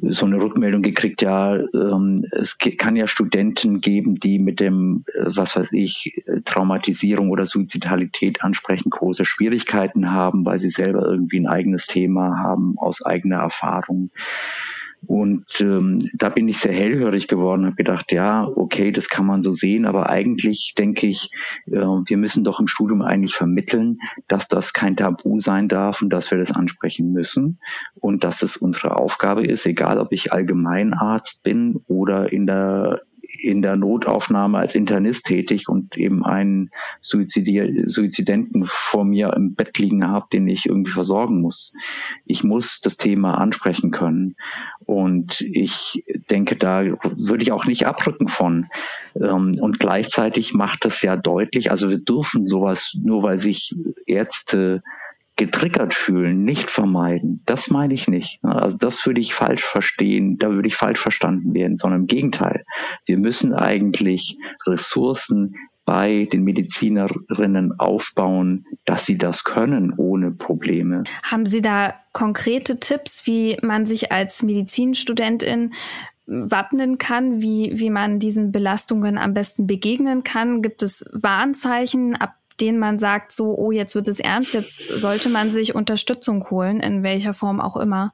so 0.03 0.27
eine 0.27 0.37
Rückmeldung 0.37 0.83
gekriegt, 0.83 1.23
ja, 1.23 1.57
ähm, 1.57 2.23
es 2.33 2.59
kann 2.59 2.97
ja 2.97 3.07
Studenten 3.07 3.81
geben, 3.81 4.21
die 4.21 4.39
mit 4.39 4.61
dem, 4.61 5.05
äh, 5.15 5.25
was 5.27 5.57
weiß 5.57 5.73
ich, 5.73 6.23
Traumatisierung 6.45 7.31
oder 7.31 7.47
Suizidalität 7.47 8.43
ansprechend 8.43 8.93
große 8.93 9.25
Schwierigkeiten 9.25 10.11
haben, 10.11 10.45
weil 10.45 10.61
sie 10.61 10.69
selber 10.69 11.07
irgendwie 11.07 11.41
ein 11.41 11.47
eigenes 11.47 11.87
Thema 11.87 12.39
haben 12.39 12.75
aus 12.77 13.03
eigener 13.03 13.39
Erfahrung. 13.39 14.11
Und 15.07 15.61
ähm, 15.61 16.11
da 16.15 16.29
bin 16.29 16.49
ich 16.49 16.59
sehr 16.59 16.73
hellhörig 16.73 17.29
geworden, 17.29 17.67
habe 17.67 17.77
gedacht, 17.77 18.13
ja, 18.13 18.47
okay, 18.47 18.91
das 18.91 19.09
kann 19.09 19.27
man 19.27 19.43
so 19.43 19.53
sehen, 19.53 19.87
aber 19.87 20.11
eigentlich 20.11 20.75
denke 20.77 21.07
ich, 21.07 21.31
äh, 21.67 21.81
wir 21.81 22.17
müssen 22.17 22.45
doch 22.45 22.61
im 22.61 22.67
Studium 22.67 23.03
eigentlich 23.03 23.35
vermitteln, 23.35 23.99
dass 24.27 24.49
das 24.49 24.73
kein 24.73 24.97
Tabu 24.97 25.41
sein 25.41 25.69
darf 25.69 26.03
und 26.03 26.11
dass 26.11 26.31
wir 26.31 26.39
das 26.39 26.53
ansprechen 26.53 27.13
müssen. 27.13 27.61
Und 27.95 28.25
dass 28.25 28.43
es 28.43 28.57
unsere 28.57 28.97
Aufgabe 28.97 29.47
ist, 29.47 29.67
egal 29.67 29.99
ob 29.99 30.13
ich 30.13 30.33
Allgemeinarzt 30.33 31.43
bin 31.43 31.81
oder 31.87 32.33
in 32.33 32.47
der 32.47 33.03
in 33.39 33.63
der 33.63 33.77
Notaufnahme 33.77 34.59
als 34.59 34.75
Internist 34.75 35.27
tätig 35.27 35.69
und 35.69 35.97
eben 35.97 36.25
einen 36.25 36.71
Suizidenten 37.01 38.67
vor 38.67 39.05
mir 39.05 39.33
im 39.35 39.55
Bett 39.55 39.79
liegen 39.79 40.07
habe, 40.09 40.27
den 40.33 40.49
ich 40.49 40.67
irgendwie 40.67 40.93
versorgen 40.93 41.41
muss. 41.41 41.73
Ich 42.27 42.43
muss 42.45 42.81
das 42.81 42.97
Thema 42.97 43.39
ansprechen 43.39 43.91
können. 43.91 44.37
Und 44.85 45.41
ich 45.41 46.05
denke, 46.31 46.57
da 46.57 46.83
würde 46.83 47.43
ich 47.43 47.53
auch 47.53 47.67
nicht 47.67 47.87
abrücken 47.87 48.29
von. 48.29 48.67
Ähm, 49.15 49.57
und 49.61 49.79
gleichzeitig 49.79 50.55
macht 50.55 50.85
das 50.85 51.03
ja 51.03 51.17
deutlich, 51.17 51.71
also 51.71 51.91
wir 51.91 51.99
dürfen 51.99 52.47
sowas, 52.47 52.93
nur 52.95 53.23
weil 53.23 53.39
sich 53.39 53.75
Ärzte 54.07 54.83
getriggert 55.39 55.95
fühlen, 55.95 56.45
nicht 56.45 56.71
vermeiden. 56.71 57.43
Das 57.47 57.71
meine 57.71 57.95
ich 57.95 58.09
nicht. 58.09 58.41
Also 58.43 58.77
das 58.77 59.07
würde 59.07 59.21
ich 59.21 59.33
falsch 59.33 59.65
verstehen, 59.65 60.37
da 60.37 60.51
würde 60.51 60.69
ich 60.69 60.75
falsch 60.75 61.01
verstanden 61.01 61.55
werden, 61.55 61.77
sondern 61.77 62.03
im 62.03 62.07
Gegenteil. 62.07 62.65
Wir 63.07 63.17
müssen 63.17 63.55
eigentlich 63.55 64.37
Ressourcen 64.67 65.55
bei 65.87 66.29
den 66.31 66.45
Medizinerinnen 66.45 67.79
aufbauen, 67.81 68.67
dass 68.85 69.07
sie 69.07 69.17
das 69.17 69.45
können 69.45 69.95
ohne 69.97 70.33
Probleme. 70.33 71.05
Haben 71.23 71.47
Sie 71.47 71.63
da 71.63 71.95
konkrete 72.13 72.79
Tipps, 72.79 73.27
wie 73.27 73.57
man 73.63 73.87
sich 73.87 74.13
als 74.13 74.43
Medizinstudentin 74.43 75.73
wappnen 76.27 76.99
kann, 76.99 77.41
wie, 77.41 77.73
wie 77.77 77.89
man 77.89 78.19
diesen 78.19 78.53
Belastungen 78.53 79.17
am 79.17 79.33
besten 79.33 79.67
begegnen 79.67 80.25
kann? 80.25 80.61
Gibt 80.61 80.83
es 80.83 81.07
Warnzeichen, 81.13 82.17
ab 82.17 82.35
denen 82.61 82.79
man 82.79 82.99
sagt, 82.99 83.33
so, 83.33 83.57
oh, 83.57 83.71
jetzt 83.71 83.95
wird 83.95 84.09
es 84.09 84.21
ernst, 84.21 84.55
jetzt 84.55 84.87
sollte 84.87 85.29
man 85.29 85.53
sich 85.53 85.75
Unterstützung 85.75 86.49
holen, 86.51 86.81
in 86.81 87.03
welcher 87.03 87.35
Form 87.35 87.61
auch 87.61 87.77
immer? 87.77 88.13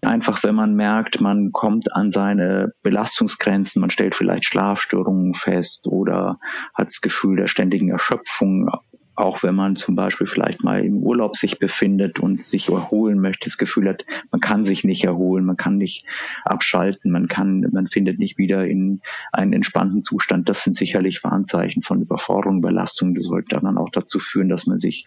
Einfach, 0.00 0.44
wenn 0.44 0.54
man 0.54 0.74
merkt, 0.74 1.20
man 1.20 1.50
kommt 1.50 1.92
an 1.92 2.12
seine 2.12 2.72
Belastungsgrenzen, 2.82 3.80
man 3.80 3.90
stellt 3.90 4.14
vielleicht 4.14 4.44
Schlafstörungen 4.44 5.34
fest 5.34 5.86
oder 5.88 6.38
hat 6.72 6.86
das 6.86 7.00
Gefühl 7.00 7.36
der 7.36 7.48
ständigen 7.48 7.90
Erschöpfung, 7.90 8.70
auch 9.18 9.42
wenn 9.42 9.54
man 9.54 9.74
zum 9.76 9.96
Beispiel 9.96 10.28
vielleicht 10.28 10.62
mal 10.62 10.84
im 10.84 11.02
Urlaub 11.02 11.36
sich 11.36 11.58
befindet 11.58 12.20
und 12.20 12.44
sich 12.44 12.68
erholen 12.68 13.20
möchte, 13.20 13.48
das 13.48 13.58
Gefühl 13.58 13.88
hat, 13.88 14.04
man 14.30 14.40
kann 14.40 14.64
sich 14.64 14.84
nicht 14.84 15.04
erholen, 15.04 15.44
man 15.44 15.56
kann 15.56 15.76
nicht 15.76 16.06
abschalten, 16.44 17.10
man 17.10 17.26
kann, 17.26 17.66
man 17.72 17.88
findet 17.88 18.20
nicht 18.20 18.38
wieder 18.38 18.64
in 18.66 19.00
einen 19.32 19.52
entspannten 19.52 20.04
Zustand. 20.04 20.48
Das 20.48 20.62
sind 20.62 20.76
sicherlich 20.76 21.24
Warnzeichen 21.24 21.82
von 21.82 22.00
Überforderung, 22.00 22.60
Belastung. 22.60 23.14
Das 23.14 23.24
sollte 23.24 23.58
dann 23.60 23.76
auch 23.76 23.90
dazu 23.90 24.20
führen, 24.20 24.48
dass 24.48 24.66
man 24.66 24.78
sich 24.78 25.06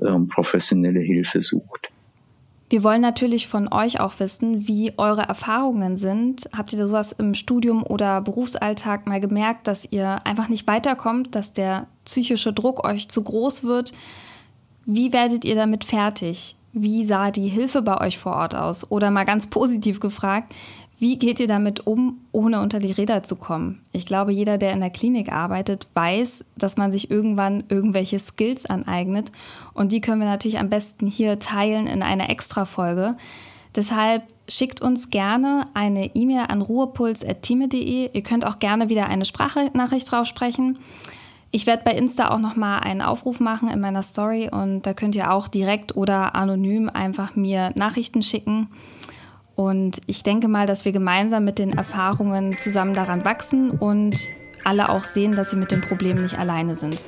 ähm, 0.00 0.28
professionelle 0.28 1.00
Hilfe 1.00 1.42
sucht. 1.42 1.90
Wir 2.70 2.84
wollen 2.84 3.00
natürlich 3.00 3.48
von 3.48 3.72
euch 3.72 3.98
auch 3.98 4.20
wissen, 4.20 4.68
wie 4.68 4.92
eure 4.98 5.22
Erfahrungen 5.22 5.96
sind. 5.96 6.50
Habt 6.54 6.74
ihr 6.74 6.86
sowas 6.86 7.12
im 7.12 7.32
Studium 7.32 7.82
oder 7.82 8.20
Berufsalltag 8.20 9.06
mal 9.06 9.20
gemerkt, 9.20 9.66
dass 9.66 9.90
ihr 9.90 10.26
einfach 10.26 10.48
nicht 10.48 10.66
weiterkommt, 10.66 11.34
dass 11.34 11.54
der 11.54 11.86
psychische 12.08 12.52
Druck 12.52 12.84
euch 12.84 13.08
zu 13.08 13.22
groß 13.22 13.62
wird? 13.62 13.92
Wie 14.84 15.12
werdet 15.12 15.44
ihr 15.44 15.54
damit 15.54 15.84
fertig? 15.84 16.56
Wie 16.72 17.04
sah 17.04 17.30
die 17.30 17.48
Hilfe 17.48 17.82
bei 17.82 18.00
euch 18.00 18.18
vor 18.18 18.34
Ort 18.34 18.54
aus? 18.54 18.90
Oder 18.90 19.10
mal 19.10 19.24
ganz 19.24 19.46
positiv 19.46 20.00
gefragt, 20.00 20.54
wie 20.98 21.16
geht 21.16 21.38
ihr 21.38 21.46
damit 21.46 21.86
um, 21.86 22.18
ohne 22.32 22.60
unter 22.60 22.80
die 22.80 22.90
Räder 22.90 23.22
zu 23.22 23.36
kommen? 23.36 23.82
Ich 23.92 24.04
glaube, 24.04 24.32
jeder, 24.32 24.58
der 24.58 24.72
in 24.72 24.80
der 24.80 24.90
Klinik 24.90 25.30
arbeitet, 25.30 25.86
weiß, 25.94 26.44
dass 26.56 26.76
man 26.76 26.90
sich 26.90 27.10
irgendwann 27.10 27.64
irgendwelche 27.68 28.18
Skills 28.18 28.66
aneignet. 28.66 29.30
Und 29.74 29.92
die 29.92 30.00
können 30.00 30.20
wir 30.20 30.26
natürlich 30.26 30.58
am 30.58 30.70
besten 30.70 31.06
hier 31.06 31.38
teilen 31.38 31.86
in 31.86 32.02
einer 32.02 32.30
Extra-Folge. 32.30 33.16
Deshalb 33.76 34.24
schickt 34.48 34.80
uns 34.80 35.10
gerne 35.10 35.66
eine 35.74 36.16
E-Mail 36.16 36.46
an 36.48 36.62
ruhepuls.time.de. 36.62 38.10
Ihr 38.12 38.22
könnt 38.22 38.44
auch 38.44 38.58
gerne 38.58 38.88
wieder 38.88 39.06
eine 39.06 39.24
Sprachnachricht 39.24 40.10
drauf 40.10 40.26
sprechen. 40.26 40.78
Ich 41.50 41.66
werde 41.66 41.82
bei 41.84 41.92
Insta 41.92 42.30
auch 42.30 42.38
nochmal 42.38 42.80
einen 42.80 43.00
Aufruf 43.00 43.40
machen 43.40 43.70
in 43.70 43.80
meiner 43.80 44.02
Story 44.02 44.50
und 44.50 44.82
da 44.82 44.92
könnt 44.92 45.16
ihr 45.16 45.32
auch 45.32 45.48
direkt 45.48 45.96
oder 45.96 46.34
anonym 46.34 46.90
einfach 46.90 47.36
mir 47.36 47.72
Nachrichten 47.74 48.22
schicken. 48.22 48.68
Und 49.54 50.00
ich 50.06 50.22
denke 50.22 50.46
mal, 50.46 50.66
dass 50.66 50.84
wir 50.84 50.92
gemeinsam 50.92 51.44
mit 51.44 51.58
den 51.58 51.72
Erfahrungen 51.72 52.58
zusammen 52.58 52.94
daran 52.94 53.24
wachsen 53.24 53.70
und 53.70 54.18
alle 54.62 54.90
auch 54.90 55.04
sehen, 55.04 55.34
dass 55.34 55.50
sie 55.50 55.56
mit 55.56 55.72
dem 55.72 55.80
Problem 55.80 56.20
nicht 56.20 56.38
alleine 56.38 56.76
sind. 56.76 57.04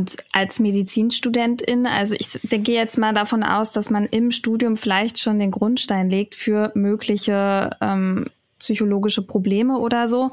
Und 0.00 0.16
als 0.32 0.58
Medizinstudentin, 0.58 1.86
also 1.86 2.16
ich 2.18 2.38
gehe 2.42 2.74
jetzt 2.74 2.96
mal 2.96 3.12
davon 3.12 3.42
aus, 3.42 3.72
dass 3.72 3.90
man 3.90 4.06
im 4.06 4.30
Studium 4.30 4.78
vielleicht 4.78 5.18
schon 5.18 5.38
den 5.38 5.50
Grundstein 5.50 6.08
legt 6.08 6.34
für 6.34 6.72
mögliche 6.74 7.76
ähm, 7.82 8.30
psychologische 8.58 9.20
Probleme 9.20 9.76
oder 9.76 10.08
so, 10.08 10.30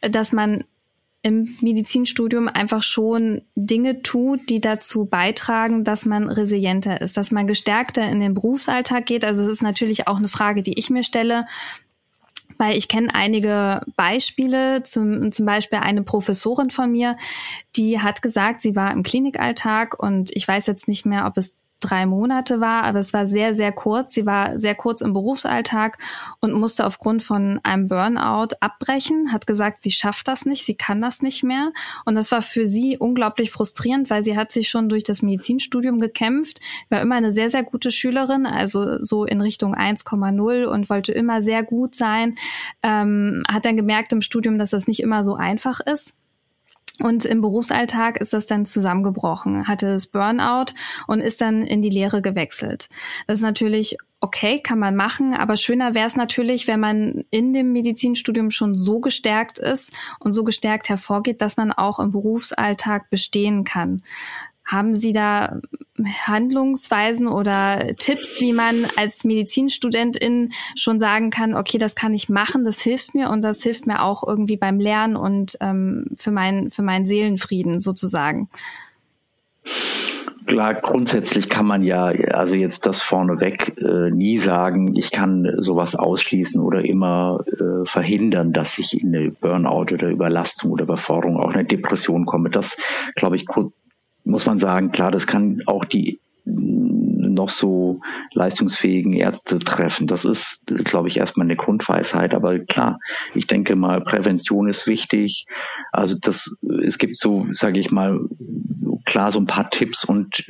dass 0.00 0.32
man 0.32 0.64
im 1.22 1.56
Medizinstudium 1.60 2.48
einfach 2.48 2.82
schon 2.82 3.42
Dinge 3.54 4.02
tut, 4.02 4.50
die 4.50 4.60
dazu 4.60 5.04
beitragen, 5.04 5.84
dass 5.84 6.04
man 6.06 6.28
resilienter 6.28 7.00
ist, 7.00 7.16
dass 7.16 7.30
man 7.30 7.46
gestärkter 7.46 8.10
in 8.10 8.18
den 8.18 8.34
Berufsalltag 8.34 9.06
geht. 9.06 9.24
Also 9.24 9.44
es 9.44 9.48
ist 9.48 9.62
natürlich 9.62 10.08
auch 10.08 10.18
eine 10.18 10.28
Frage, 10.28 10.64
die 10.64 10.76
ich 10.76 10.90
mir 10.90 11.04
stelle, 11.04 11.46
weil 12.58 12.76
ich 12.76 12.88
kenne 12.88 13.14
einige 13.14 13.82
Beispiele, 13.96 14.82
zum, 14.82 15.32
zum 15.32 15.46
Beispiel 15.46 15.78
eine 15.78 16.02
Professorin 16.02 16.70
von 16.70 16.90
mir, 16.90 17.16
die 17.76 18.00
hat 18.00 18.22
gesagt, 18.22 18.60
sie 18.60 18.76
war 18.76 18.92
im 18.92 19.02
Klinikalltag 19.02 20.00
und 20.00 20.30
ich 20.32 20.46
weiß 20.46 20.66
jetzt 20.66 20.88
nicht 20.88 21.06
mehr, 21.06 21.26
ob 21.26 21.36
es 21.36 21.52
drei 21.84 22.06
Monate 22.06 22.60
war, 22.60 22.84
aber 22.84 22.98
es 22.98 23.12
war 23.12 23.26
sehr, 23.26 23.54
sehr 23.54 23.72
kurz. 23.72 24.14
Sie 24.14 24.26
war 24.26 24.58
sehr 24.58 24.74
kurz 24.74 25.00
im 25.00 25.12
Berufsalltag 25.12 25.98
und 26.40 26.52
musste 26.52 26.86
aufgrund 26.86 27.22
von 27.22 27.60
einem 27.62 27.88
Burnout 27.88 28.56
abbrechen, 28.60 29.32
hat 29.32 29.46
gesagt, 29.46 29.82
sie 29.82 29.90
schafft 29.90 30.28
das 30.28 30.46
nicht, 30.46 30.64
sie 30.64 30.74
kann 30.74 31.00
das 31.00 31.22
nicht 31.22 31.42
mehr. 31.42 31.72
Und 32.04 32.14
das 32.14 32.32
war 32.32 32.42
für 32.42 32.66
sie 32.66 32.96
unglaublich 32.98 33.50
frustrierend, 33.50 34.10
weil 34.10 34.22
sie 34.22 34.36
hat 34.36 34.52
sich 34.52 34.68
schon 34.68 34.88
durch 34.88 35.04
das 35.04 35.22
Medizinstudium 35.22 36.00
gekämpft, 36.00 36.60
war 36.88 37.00
immer 37.00 37.16
eine 37.16 37.32
sehr, 37.32 37.50
sehr 37.50 37.62
gute 37.62 37.90
Schülerin, 37.90 38.46
also 38.46 39.02
so 39.04 39.24
in 39.24 39.40
Richtung 39.40 39.74
1,0 39.74 40.64
und 40.64 40.90
wollte 40.90 41.12
immer 41.12 41.42
sehr 41.42 41.62
gut 41.62 41.94
sein, 41.94 42.34
ähm, 42.82 43.42
hat 43.50 43.64
dann 43.64 43.76
gemerkt 43.76 44.12
im 44.12 44.22
Studium, 44.22 44.58
dass 44.58 44.70
das 44.70 44.86
nicht 44.86 45.00
immer 45.00 45.22
so 45.22 45.34
einfach 45.34 45.80
ist 45.80 46.16
und 47.00 47.24
im 47.24 47.40
Berufsalltag 47.40 48.20
ist 48.20 48.32
das 48.32 48.46
dann 48.46 48.66
zusammengebrochen, 48.66 49.66
hatte 49.66 49.86
das 49.86 50.06
Burnout 50.06 50.74
und 51.08 51.20
ist 51.20 51.40
dann 51.40 51.62
in 51.62 51.82
die 51.82 51.90
Lehre 51.90 52.22
gewechselt. 52.22 52.88
Das 53.26 53.36
ist 53.36 53.42
natürlich 53.42 53.96
okay, 54.20 54.60
kann 54.60 54.78
man 54.78 54.96
machen, 54.96 55.34
aber 55.34 55.56
schöner 55.56 55.94
wäre 55.94 56.06
es 56.06 56.16
natürlich, 56.16 56.66
wenn 56.66 56.80
man 56.80 57.24
in 57.30 57.52
dem 57.52 57.72
Medizinstudium 57.72 58.50
schon 58.50 58.78
so 58.78 59.00
gestärkt 59.00 59.58
ist 59.58 59.92
und 60.18 60.32
so 60.32 60.44
gestärkt 60.44 60.88
hervorgeht, 60.88 61.42
dass 61.42 61.56
man 61.56 61.72
auch 61.72 61.98
im 61.98 62.12
Berufsalltag 62.12 63.10
bestehen 63.10 63.64
kann. 63.64 64.02
Haben 64.64 64.96
Sie 64.96 65.12
da 65.12 65.60
Handlungsweisen 66.26 67.28
oder 67.28 67.94
Tipps, 67.96 68.40
wie 68.40 68.52
man 68.52 68.86
als 68.96 69.24
Medizinstudentin 69.24 70.52
schon 70.76 70.98
sagen 70.98 71.30
kann, 71.30 71.54
okay, 71.54 71.78
das 71.78 71.94
kann 71.94 72.14
ich 72.14 72.28
machen, 72.28 72.64
das 72.64 72.80
hilft 72.80 73.14
mir 73.14 73.30
und 73.30 73.42
das 73.42 73.62
hilft 73.62 73.86
mir 73.86 74.02
auch 74.02 74.26
irgendwie 74.26 74.56
beim 74.56 74.80
Lernen 74.80 75.16
und 75.16 75.56
ähm, 75.60 76.06
für, 76.16 76.30
mein, 76.30 76.70
für 76.70 76.82
meinen 76.82 77.06
Seelenfrieden 77.06 77.80
sozusagen? 77.80 78.48
klar, 80.46 80.74
grundsätzlich 80.74 81.48
kann 81.48 81.66
man 81.66 81.82
ja, 81.82 82.04
also 82.04 82.54
jetzt 82.54 82.86
das 82.86 83.02
vorneweg 83.02 83.76
äh, 83.78 84.10
nie 84.10 84.38
sagen, 84.38 84.94
ich 84.96 85.10
kann 85.10 85.54
sowas 85.58 85.96
ausschließen 85.96 86.60
oder 86.60 86.84
immer 86.84 87.44
äh, 87.46 87.86
verhindern, 87.86 88.52
dass 88.52 88.78
ich 88.78 89.00
in 89.00 89.14
eine 89.14 89.30
Burnout 89.30 89.92
oder 89.94 90.08
Überlastung 90.08 90.70
oder 90.70 90.84
Überforderung, 90.84 91.38
auch 91.38 91.52
eine 91.52 91.64
Depression 91.64 92.26
komme. 92.26 92.50
Das, 92.50 92.76
glaube 93.16 93.36
ich, 93.36 93.46
muss 94.24 94.46
man 94.46 94.58
sagen, 94.58 94.92
klar, 94.92 95.10
das 95.10 95.26
kann 95.26 95.62
auch 95.66 95.84
die 95.84 96.18
noch 96.46 97.48
so 97.48 98.00
leistungsfähigen 98.32 99.14
Ärzte 99.14 99.58
treffen. 99.58 100.06
Das 100.06 100.24
ist, 100.24 100.60
glaube 100.66 101.08
ich, 101.08 101.16
erstmal 101.16 101.46
eine 101.46 101.56
Grundweisheit. 101.56 102.34
Aber 102.34 102.58
klar, 102.58 102.98
ich 103.34 103.46
denke 103.46 103.76
mal, 103.76 104.02
Prävention 104.02 104.68
ist 104.68 104.86
wichtig. 104.86 105.46
Also 105.90 106.16
das, 106.20 106.54
es 106.84 106.98
gibt 106.98 107.18
so, 107.18 107.46
sage 107.52 107.80
ich 107.80 107.90
mal, 107.90 108.20
klar 109.04 109.32
so 109.32 109.40
ein 109.40 109.46
paar 109.46 109.70
Tipps 109.70 110.04
und 110.04 110.44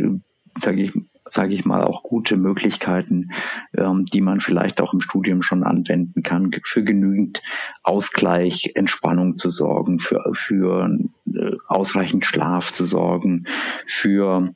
sage 0.60 0.82
ich 0.82 0.92
sage 1.34 1.54
ich 1.54 1.64
mal, 1.64 1.82
auch 1.82 2.02
gute 2.02 2.36
Möglichkeiten, 2.36 3.32
ähm, 3.76 4.04
die 4.04 4.20
man 4.20 4.40
vielleicht 4.40 4.80
auch 4.80 4.94
im 4.94 5.00
Studium 5.00 5.42
schon 5.42 5.64
anwenden 5.64 6.22
kann, 6.22 6.52
für 6.64 6.84
genügend 6.84 7.42
Ausgleich, 7.82 8.72
Entspannung 8.76 9.36
zu 9.36 9.50
sorgen, 9.50 9.98
für, 9.98 10.22
für 10.32 10.96
äh, 11.26 11.56
ausreichend 11.66 12.24
Schlaf 12.24 12.72
zu 12.72 12.86
sorgen, 12.86 13.46
für 13.86 14.54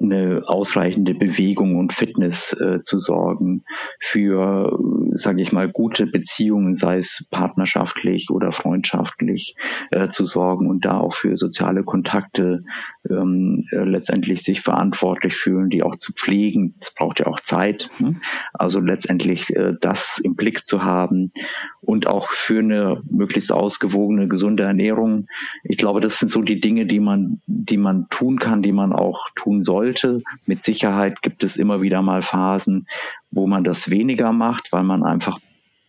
eine 0.00 0.42
ausreichende 0.46 1.14
Bewegung 1.14 1.76
und 1.76 1.92
Fitness 1.92 2.52
äh, 2.52 2.80
zu 2.82 2.98
sorgen, 2.98 3.64
für, 4.00 4.78
sage 5.12 5.42
ich 5.42 5.52
mal, 5.52 5.68
gute 5.68 6.06
Beziehungen, 6.06 6.76
sei 6.76 6.98
es 6.98 7.24
partnerschaftlich 7.30 8.30
oder 8.30 8.52
freundschaftlich, 8.52 9.56
äh, 9.90 10.08
zu 10.08 10.24
sorgen 10.24 10.68
und 10.68 10.84
da 10.84 10.98
auch 10.98 11.14
für 11.14 11.36
soziale 11.36 11.84
Kontakte 11.84 12.64
ähm, 13.08 13.66
äh, 13.70 13.84
letztendlich 13.84 14.42
sich 14.42 14.60
verantwortlich 14.60 15.34
fühlen, 15.34 15.70
die 15.70 15.82
auch 15.82 15.96
zu 15.96 16.12
pflegen. 16.12 16.74
Das 16.80 16.94
braucht 16.94 17.20
ja 17.20 17.26
auch 17.26 17.40
Zeit. 17.40 17.90
Ne? 17.98 18.20
Also 18.52 18.80
letztendlich 18.80 19.54
äh, 19.54 19.74
das 19.80 20.20
im 20.22 20.34
Blick 20.34 20.66
zu 20.66 20.82
haben 20.82 21.32
und 21.80 22.06
auch 22.06 22.28
für 22.28 22.60
eine 22.60 23.02
möglichst 23.10 23.52
ausgewogene, 23.52 24.28
gesunde 24.28 24.62
Ernährung. 24.62 25.26
Ich 25.64 25.78
glaube, 25.78 26.00
das 26.00 26.18
sind 26.18 26.30
so 26.30 26.42
die 26.42 26.60
Dinge, 26.60 26.86
die 26.86 27.00
man, 27.00 27.40
die 27.46 27.78
man 27.78 28.08
tun 28.10 28.38
kann, 28.38 28.62
die 28.62 28.72
man 28.72 28.92
auch 28.92 29.30
sollte. 29.64 30.22
Mit 30.46 30.62
Sicherheit 30.62 31.22
gibt 31.22 31.44
es 31.44 31.56
immer 31.56 31.82
wieder 31.82 32.02
mal 32.02 32.22
Phasen, 32.22 32.86
wo 33.30 33.46
man 33.46 33.64
das 33.64 33.90
weniger 33.90 34.32
macht, 34.32 34.72
weil 34.72 34.84
man 34.84 35.02
einfach 35.02 35.38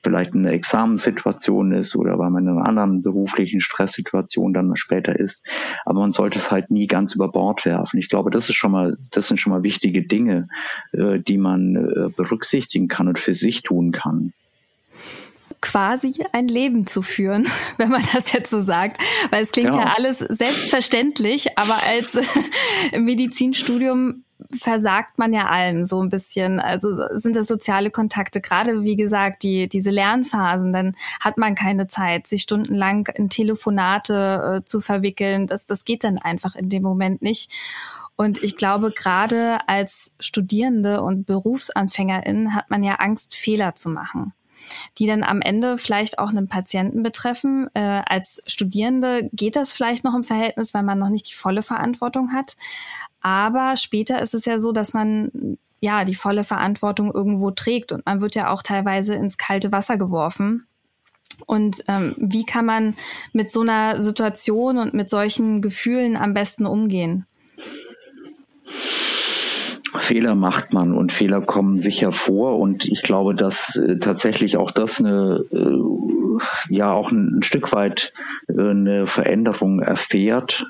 vielleicht 0.03 0.33
eine 0.33 0.51
Examenssituation 0.51 1.73
ist 1.73 1.95
oder 1.95 2.17
weil 2.17 2.31
man 2.31 2.47
in 2.47 2.57
einer 2.57 2.67
anderen 2.67 3.03
beruflichen 3.03 3.61
Stresssituation 3.61 4.53
dann 4.53 4.75
später 4.75 5.17
ist. 5.17 5.45
Aber 5.85 5.99
man 5.99 6.11
sollte 6.11 6.39
es 6.39 6.49
halt 6.49 6.71
nie 6.71 6.87
ganz 6.87 7.13
über 7.13 7.31
Bord 7.31 7.65
werfen. 7.65 7.99
Ich 7.99 8.09
glaube, 8.09 8.31
das 8.31 8.49
ist 8.49 8.55
schon 8.55 8.71
mal, 8.71 8.97
das 9.11 9.27
sind 9.27 9.39
schon 9.39 9.53
mal 9.53 9.63
wichtige 9.63 10.01
Dinge, 10.01 10.47
äh, 10.91 11.19
die 11.19 11.37
man 11.37 11.75
äh, 11.75 12.09
berücksichtigen 12.15 12.87
kann 12.87 13.07
und 13.07 13.19
für 13.19 13.35
sich 13.35 13.61
tun 13.61 13.91
kann 13.91 14.33
quasi 15.61 16.25
ein 16.31 16.47
Leben 16.47 16.87
zu 16.87 17.01
führen, 17.01 17.47
wenn 17.77 17.89
man 17.89 18.03
das 18.13 18.31
jetzt 18.33 18.49
so 18.49 18.61
sagt. 18.61 19.01
Weil 19.29 19.43
es 19.43 19.51
klingt 19.51 19.75
ja, 19.75 19.81
ja 19.81 19.93
alles 19.95 20.19
selbstverständlich, 20.19 21.57
aber 21.57 21.77
als 21.83 22.17
im 22.91 23.05
Medizinstudium 23.05 24.23
versagt 24.53 25.17
man 25.17 25.33
ja 25.33 25.47
allen 25.47 25.85
so 25.85 26.01
ein 26.01 26.09
bisschen. 26.09 26.59
Also 26.59 26.97
sind 27.13 27.35
das 27.35 27.47
soziale 27.47 27.91
Kontakte, 27.91 28.41
gerade 28.41 28.83
wie 28.83 28.95
gesagt, 28.95 29.43
die, 29.43 29.69
diese 29.69 29.91
Lernphasen, 29.91 30.73
dann 30.73 30.95
hat 31.19 31.37
man 31.37 31.55
keine 31.55 31.87
Zeit, 31.87 32.27
sich 32.27 32.41
stundenlang 32.41 33.07
in 33.13 33.29
Telefonate 33.29 34.61
äh, 34.61 34.65
zu 34.65 34.81
verwickeln. 34.81 35.47
Das, 35.47 35.67
das 35.67 35.85
geht 35.85 36.03
dann 36.03 36.17
einfach 36.17 36.55
in 36.55 36.69
dem 36.69 36.83
Moment 36.83 37.21
nicht. 37.21 37.51
Und 38.15 38.43
ich 38.43 38.55
glaube, 38.55 38.91
gerade 38.91 39.59
als 39.67 40.15
Studierende 40.19 41.01
und 41.01 41.25
Berufsanfängerin 41.25 42.53
hat 42.53 42.69
man 42.69 42.83
ja 42.83 42.95
Angst, 42.95 43.35
Fehler 43.35 43.73
zu 43.75 43.89
machen 43.89 44.33
die 44.97 45.07
dann 45.07 45.23
am 45.23 45.41
Ende 45.41 45.77
vielleicht 45.77 46.19
auch 46.19 46.29
einen 46.29 46.47
Patienten 46.47 47.03
betreffen. 47.03 47.69
Äh, 47.73 48.01
als 48.05 48.41
Studierende 48.45 49.29
geht 49.33 49.55
das 49.55 49.71
vielleicht 49.71 50.03
noch 50.03 50.15
im 50.15 50.23
Verhältnis, 50.23 50.73
weil 50.73 50.83
man 50.83 50.99
noch 50.99 51.09
nicht 51.09 51.29
die 51.29 51.35
volle 51.35 51.63
Verantwortung 51.63 52.33
hat. 52.33 52.55
Aber 53.21 53.77
später 53.77 54.21
ist 54.21 54.33
es 54.33 54.45
ja 54.45 54.59
so, 54.59 54.71
dass 54.71 54.93
man 54.93 55.57
ja 55.79 56.05
die 56.05 56.15
volle 56.15 56.43
Verantwortung 56.43 57.11
irgendwo 57.11 57.51
trägt 57.51 57.91
und 57.91 58.05
man 58.05 58.21
wird 58.21 58.35
ja 58.35 58.49
auch 58.51 58.63
teilweise 58.63 59.15
ins 59.15 59.37
kalte 59.37 59.71
Wasser 59.71 59.97
geworfen. 59.97 60.67
Und 61.47 61.83
ähm, 61.87 62.15
wie 62.17 62.45
kann 62.45 62.65
man 62.65 62.95
mit 63.33 63.51
so 63.51 63.61
einer 63.61 64.01
Situation 64.01 64.77
und 64.77 64.93
mit 64.93 65.09
solchen 65.09 65.61
Gefühlen 65.61 66.15
am 66.15 66.33
besten 66.33 66.65
umgehen? 66.65 67.25
Fehler 69.97 70.35
macht 70.35 70.73
man 70.73 70.93
und 70.93 71.11
Fehler 71.11 71.41
kommen 71.41 71.77
sicher 71.77 72.11
vor 72.11 72.57
und 72.59 72.85
ich 72.85 73.01
glaube, 73.01 73.35
dass 73.35 73.75
äh, 73.75 73.99
tatsächlich 73.99 74.57
auch 74.57 74.71
das 74.71 74.99
eine 74.99 75.43
äh, 75.51 76.73
ja 76.73 76.91
auch 76.91 77.11
ein, 77.11 77.37
ein 77.37 77.43
Stück 77.43 77.73
weit 77.73 78.13
äh, 78.47 78.53
eine 78.53 79.07
Veränderung 79.07 79.81
erfährt. 79.81 80.65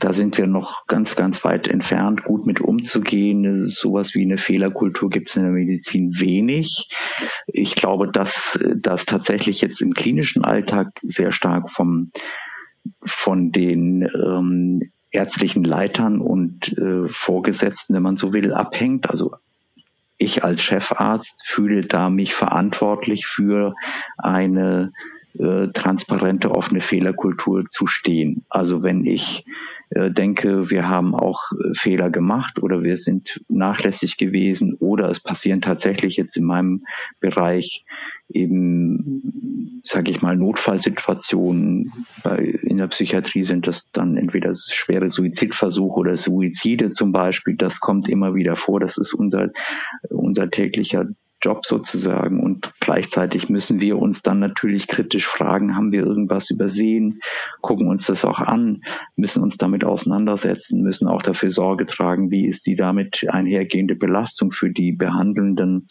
Da 0.00 0.12
sind 0.12 0.36
wir 0.36 0.46
noch 0.46 0.86
ganz, 0.86 1.16
ganz 1.16 1.44
weit 1.44 1.68
entfernt, 1.68 2.24
gut 2.24 2.46
mit 2.46 2.60
umzugehen. 2.60 3.64
Sowas 3.64 4.14
wie 4.14 4.22
eine 4.22 4.38
Fehlerkultur 4.38 5.08
gibt 5.08 5.30
es 5.30 5.36
in 5.36 5.44
der 5.44 5.52
Medizin 5.52 6.12
wenig. 6.18 6.90
Ich 7.46 7.74
glaube, 7.74 8.10
dass 8.10 8.58
das 8.76 9.06
tatsächlich 9.06 9.60
jetzt 9.60 9.80
im 9.80 9.94
klinischen 9.94 10.44
Alltag 10.44 10.88
sehr 11.02 11.32
stark 11.32 11.70
vom 11.70 12.10
von 13.06 13.50
den 13.50 14.02
ähm, 14.02 14.92
ärztlichen 15.14 15.64
Leitern 15.64 16.20
und 16.20 16.76
äh, 16.76 17.08
Vorgesetzten, 17.12 17.94
wenn 17.94 18.02
man 18.02 18.16
so 18.16 18.32
will, 18.32 18.52
abhängt. 18.52 19.08
Also 19.08 19.32
ich 20.18 20.44
als 20.44 20.62
Chefarzt 20.62 21.42
fühle 21.46 21.86
da 21.86 22.10
mich 22.10 22.34
verantwortlich 22.34 23.26
für 23.26 23.74
eine 24.18 24.92
äh, 25.38 25.68
transparente, 25.68 26.50
offene 26.50 26.80
Fehlerkultur 26.80 27.66
zu 27.68 27.86
stehen. 27.86 28.44
Also 28.48 28.82
wenn 28.82 29.04
ich 29.04 29.44
denke, 29.94 30.70
wir 30.70 30.88
haben 30.88 31.14
auch 31.14 31.52
äh, 31.52 31.74
Fehler 31.74 32.10
gemacht 32.10 32.62
oder 32.62 32.82
wir 32.82 32.96
sind 32.96 33.40
nachlässig 33.48 34.16
gewesen 34.16 34.74
oder 34.74 35.08
es 35.08 35.20
passieren 35.20 35.60
tatsächlich 35.60 36.16
jetzt 36.16 36.36
in 36.36 36.44
meinem 36.44 36.84
Bereich 37.20 37.84
eben, 38.28 39.82
sage 39.84 40.10
ich 40.10 40.22
mal, 40.22 40.36
Notfallsituationen. 40.36 41.92
In 42.62 42.78
der 42.78 42.88
Psychiatrie 42.88 43.44
sind 43.44 43.66
das 43.66 43.90
dann 43.92 44.16
entweder 44.16 44.52
schwere 44.54 45.08
Suizidversuche 45.08 46.00
oder 46.00 46.16
Suizide 46.16 46.90
zum 46.90 47.12
Beispiel. 47.12 47.56
Das 47.56 47.80
kommt 47.80 48.08
immer 48.08 48.34
wieder 48.34 48.56
vor. 48.56 48.80
Das 48.80 48.96
ist 48.96 49.12
unser, 49.12 49.50
unser 50.08 50.50
täglicher 50.50 51.06
Job 51.44 51.66
sozusagen. 51.66 52.42
Und 52.42 52.72
gleichzeitig 52.80 53.48
müssen 53.48 53.80
wir 53.80 53.98
uns 53.98 54.22
dann 54.22 54.38
natürlich 54.38 54.88
kritisch 54.88 55.26
fragen, 55.26 55.76
haben 55.76 55.92
wir 55.92 56.02
irgendwas 56.02 56.50
übersehen, 56.50 57.20
gucken 57.60 57.88
uns 57.88 58.06
das 58.06 58.24
auch 58.24 58.38
an, 58.38 58.82
müssen 59.16 59.42
uns 59.42 59.58
damit 59.58 59.84
auseinandersetzen, 59.84 60.82
müssen 60.82 61.06
auch 61.06 61.22
dafür 61.22 61.50
Sorge 61.50 61.86
tragen, 61.86 62.30
wie 62.30 62.46
ist 62.46 62.66
die 62.66 62.76
damit 62.76 63.26
einhergehende 63.28 63.94
Belastung 63.94 64.52
für 64.52 64.70
die 64.70 64.92
Behandelnden 64.92 65.88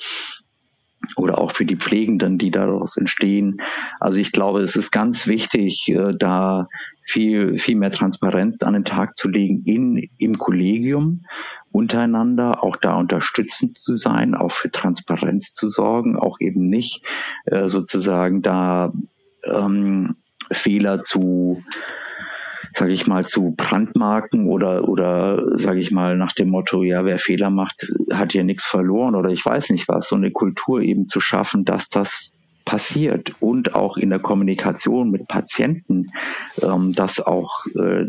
oder 1.18 1.38
auch 1.38 1.52
für 1.52 1.66
die 1.66 1.76
Pflegenden, 1.76 2.38
die 2.38 2.50
daraus 2.50 2.98
entstehen. 2.98 3.58
Also 4.00 4.20
ich 4.20 4.32
glaube, 4.32 4.62
es 4.62 4.76
ist 4.76 4.92
ganz 4.92 5.28
wichtig, 5.28 5.89
äh, 5.89 6.13
da 6.18 6.68
viel, 7.06 7.60
viel 7.60 7.76
mehr 7.76 7.92
Transparenz 7.92 8.63
an 8.63 8.74
den 8.74 8.86
Tag 8.86 9.18
zu 9.18 9.28
legen 9.28 9.63
in, 9.66 10.10
im 10.18 10.38
Kollegium 10.38 11.26
untereinander, 11.74 12.64
auch 12.64 12.78
da 12.78 12.96
unterstützend 12.96 13.78
zu 13.78 13.96
sein, 13.96 14.36
auch 14.36 14.52
für 14.52 14.72
Transparenz 14.72 15.54
zu 15.54 15.70
sorgen, 15.70 16.18
auch 16.18 16.40
eben 16.40 16.70
nicht 16.70 17.04
äh, 17.46 17.68
sozusagen 17.68 18.42
da 18.42 18.94
ähm, 19.46 20.16
Fehler 20.52 21.02
zu 21.02 21.64
sage 22.76 22.92
ich 22.92 23.06
mal, 23.06 23.26
zu 23.26 23.54
Brandmarken 23.56 24.48
oder, 24.48 24.88
oder 24.90 25.60
sage 25.60 25.80
ich 25.80 25.92
mal, 25.92 26.18
nach 26.18 26.34
dem 26.34 26.50
Motto, 26.50 26.82
ja, 26.84 27.06
wer 27.06 27.20
Fehler 27.20 27.52
macht, 27.52 27.94
hat 28.12 28.32
hier 28.32 28.44
nichts 28.44 28.66
verloren 28.66 29.16
oder 29.16 29.30
ich 29.30 29.46
weiß 29.46 29.70
nicht 29.70 29.88
was, 29.88 30.10
so 30.10 30.16
eine 30.16 30.32
Kultur 30.32 30.82
eben 30.82 31.08
zu 31.08 31.22
schaffen, 31.22 31.66
dass 31.66 31.90
das 31.90 32.32
passiert 32.66 33.36
und 33.40 33.76
auch 33.76 33.98
in 33.98 34.10
der 34.10 34.20
Kommunikation 34.20 35.12
mit 35.12 35.28
Patienten, 35.28 36.08
ähm, 36.62 36.94
das 36.94 37.20
auch 37.20 37.66
äh, 37.76 38.06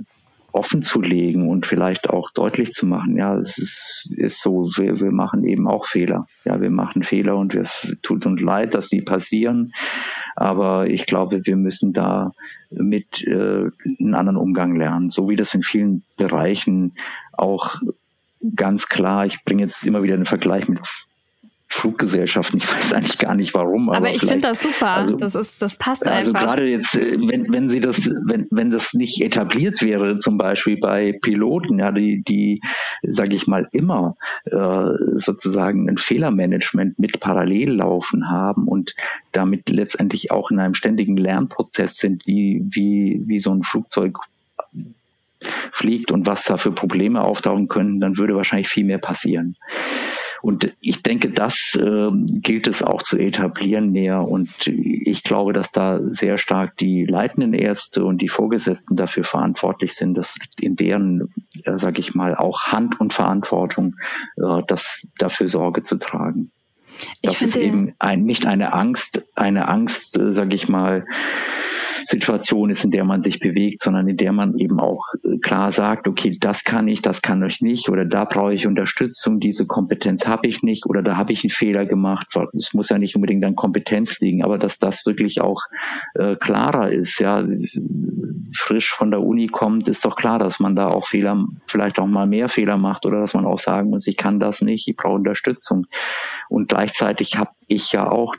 offen 0.55 0.83
zu 0.83 1.01
legen 1.01 1.49
und 1.49 1.67
vielleicht 1.67 2.09
auch 2.09 2.31
deutlich 2.31 2.73
zu 2.73 2.87
machen, 2.87 3.17
ja, 3.17 3.37
es 3.37 3.59
ist, 3.59 4.09
ist 4.17 4.41
so, 4.41 4.71
wir, 4.77 5.01
wir 5.01 5.11
machen 5.11 5.45
eben 5.45 5.67
auch 5.67 5.85
Fehler. 5.87 6.27
Ja, 6.45 6.61
wir 6.61 6.71
machen 6.71 7.03
Fehler 7.03 7.37
und 7.37 7.55
wir 7.55 7.69
tut 8.03 8.25
uns 8.25 8.41
leid, 8.41 8.75
dass 8.75 8.89
sie 8.89 9.03
passieren. 9.03 9.73
Aber 10.37 10.89
ich 10.89 11.07
glaube, 11.07 11.45
wir 11.45 11.57
müssen 11.57 11.93
da 11.93 12.33
mit 12.71 13.27
äh, 13.27 13.71
einen 14.01 14.15
anderen 14.15 14.37
Umgang 14.37 14.77
lernen, 14.77 15.11
so 15.11 15.29
wie 15.29 15.37
das 15.37 15.55
in 15.55 15.63
vielen 15.63 16.05
Bereichen 16.17 16.95
auch 17.33 17.77
ganz 18.55 18.89
klar, 18.89 19.27
ich 19.27 19.45
bringe 19.45 19.63
jetzt 19.63 19.85
immer 19.85 20.03
wieder 20.03 20.15
einen 20.15 20.27
Vergleich 20.27 20.69
mit 20.69 20.81
Fluggesellschaften. 21.85 22.57
Ich 22.57 22.73
weiß 22.73 22.95
eigentlich 22.95 23.19
gar 23.19 23.35
nicht 23.35 23.53
warum. 23.53 23.91
Aber, 23.91 23.99
aber 23.99 24.11
ich 24.11 24.21
finde 24.21 24.41
das 24.49 24.63
super. 24.63 24.89
Also, 24.89 25.17
das 25.17 25.35
ist, 25.35 25.61
das 25.61 25.77
passt 25.77 26.07
also 26.07 26.31
einfach. 26.31 26.41
Also 26.41 26.47
gerade 26.47 26.67
jetzt, 26.67 26.95
äh, 26.95 27.19
wenn, 27.29 27.53
wenn 27.53 27.69
sie 27.69 27.81
das, 27.81 28.11
wenn, 28.25 28.49
wenn 28.51 28.71
das 28.71 28.95
nicht 28.95 29.21
etabliert 29.21 29.83
wäre, 29.83 30.17
zum 30.19 30.39
Beispiel 30.39 30.79
bei 30.79 31.13
Piloten, 31.13 31.79
ja, 31.79 31.93
die, 31.93 32.23
die, 32.23 32.63
sage 33.03 33.35
ich 33.35 33.47
mal, 33.47 33.69
immer 33.73 34.17
äh, 34.47 34.87
sozusagen 35.17 35.91
ein 35.91 35.99
Fehlermanagement 35.99 36.99
mit 36.99 37.21
parallel 37.21 37.73
laufen 37.73 38.31
haben 38.31 38.67
und 38.67 38.95
damit 39.33 39.69
letztendlich 39.69 40.31
auch 40.31 40.51
in 40.51 40.61
einem 40.61 40.75
ständigen 40.75 41.19
Lernprozess 41.19 41.99
sind, 41.99 42.27
wie, 42.27 42.63
wie, 42.71 43.21
wie 43.27 43.41
so 43.41 43.53
ein 43.53 43.63
Flugzeug 43.63 44.17
fliegt 45.71 46.13
und 46.13 46.27
was 46.27 46.45
da 46.45 46.57
für 46.57 46.73
Probleme 46.73 47.23
auftauchen 47.23 47.69
können, 47.69 48.01
dann 48.01 48.17
würde 48.17 48.35
wahrscheinlich 48.37 48.69
viel 48.69 48.85
mehr 48.85 48.97
passieren. 48.97 49.57
Und 50.45 50.77
ich 50.83 51.03
denke, 51.03 51.31
das 51.31 51.75
äh, 51.75 52.11
gilt 52.13 52.67
es 52.67 52.83
auch 52.83 53.01
zu 53.01 53.17
etablieren 53.17 53.93
mehr. 53.93 54.21
Und 54.21 54.67
ich 54.67 55.23
glaube, 55.23 55.55
dass 55.55 55.73
da 55.73 56.01
sehr 56.11 56.37
stark 56.37 56.77
die 56.77 57.07
leitenden 57.07 57.55
Ärzte 57.55 58.05
und 58.05 58.21
die 58.21 58.29
Vorgesetzten 58.29 58.95
dafür 58.95 59.25
verantwortlich 59.25 59.95
sind, 59.95 60.19
dass 60.19 60.37
in 60.61 60.77
deren, 60.77 61.33
äh, 61.65 61.79
sage 61.79 61.99
ich 61.99 62.15
mal, 62.15 62.35
auch 62.35 62.65
Hand 62.65 63.01
und 63.01 63.15
Verantwortung, 63.15 63.97
äh, 64.37 64.61
das 64.69 65.01
dafür 65.17 65.49
Sorge 65.49 65.83
zu 65.83 65.97
tragen. 65.97 66.51
Ich 67.23 67.31
das 67.31 67.41
ist 67.41 67.57
eben 67.57 67.95
ein, 67.99 68.25
nicht 68.25 68.45
eine 68.45 68.75
Angst, 68.75 69.25
eine 69.35 69.67
Angst, 69.67 70.19
äh, 70.19 70.35
sage 70.35 70.55
ich 70.55 70.69
mal, 70.69 71.07
Situation 72.07 72.71
ist, 72.71 72.85
in 72.85 72.91
der 72.91 73.05
man 73.05 73.23
sich 73.23 73.41
bewegt, 73.41 73.81
sondern 73.81 74.09
in 74.09 74.17
der 74.17 74.33
man 74.33 74.59
eben 74.59 74.81
auch 74.81 75.07
äh, 75.25 75.39
klar 75.39 75.73
sagt, 75.73 76.09
okay, 76.09 76.33
das 76.39 76.65
kann 76.65 76.89
ich, 76.89 77.03
das 77.03 77.23
kann 77.23 77.43
ich 77.45 77.61
nicht 77.61 77.89
oder 77.89 78.05
da 78.05 78.25
brauche 78.25 78.55
ich 78.55 78.67
Unterstützung, 78.67 79.41
diese 79.41 79.67
Kompetenz 79.67 80.27
habe 80.27 80.47
ich 80.47 80.63
nicht 80.63 80.87
oder 80.87 81.03
da 81.03 81.17
habe 81.17 81.33
ich 81.33 81.45
einen 81.45 81.51
Fehler 81.51 81.87
gemacht. 81.87 82.29
Es 82.57 82.75
muss 82.75 82.89
ja 82.89 82.99
nicht 82.99 83.17
unbedingt 83.17 83.45
an 83.45 83.57
Kompetenz 83.57 84.19
liegen, 84.21 84.45
aber 84.45 84.59
dass 84.59 84.79
das 84.79 85.07
wirklich 85.07 85.41
auch 85.41 85.63
äh, 86.15 86.37
klarer 86.37 86.91
ist, 86.91 87.19
ja, 87.19 87.45
frisch 88.55 88.91
von 88.91 89.11
der 89.11 89.23
Uni 89.23 89.49
kommt, 89.49 89.89
ist 89.89 90.05
doch 90.05 90.17
klar, 90.17 90.39
dass 90.39 90.61
man 90.61 90.77
da 90.77 90.89
auch 90.89 91.07
Fehler, 91.07 91.45
vielleicht 91.67 91.99
auch 91.99 92.07
mal 92.07 92.27
mehr 92.27 92.49
Fehler 92.49 92.77
macht 92.77 93.07
oder 93.07 93.21
dass 93.21 93.35
man 93.35 93.47
auch 93.47 93.59
sagen 93.59 93.91
muss, 93.91 94.07
ich 94.07 94.17
kann 94.17 94.41
das 94.41 94.63
nicht, 94.63 94.89
ich 94.89 94.97
brauche 94.97 95.15
Unterstützung. 95.15 95.87
Und 96.49 96.69
gleichzeitig 96.69 97.37
habe 97.39 97.51
ich 97.67 97.93
ja 97.93 98.09
auch 98.11 98.35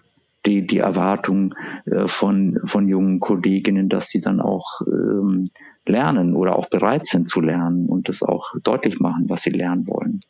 die, 0.45 0.65
die 0.65 0.79
Erwartung 0.79 1.53
äh, 1.85 2.07
von, 2.07 2.59
von 2.65 2.87
jungen 2.87 3.19
Kolleginnen, 3.19 3.89
dass 3.89 4.09
sie 4.09 4.21
dann 4.21 4.39
auch 4.39 4.81
ähm, 4.81 5.49
lernen 5.85 6.35
oder 6.35 6.57
auch 6.57 6.69
bereit 6.69 7.07
sind 7.07 7.29
zu 7.29 7.41
lernen 7.41 7.87
und 7.87 8.09
das 8.09 8.23
auch 8.23 8.53
deutlich 8.63 8.99
machen, 8.99 9.25
was 9.29 9.43
sie 9.43 9.51
lernen 9.51 9.87
wollen. 9.87 10.21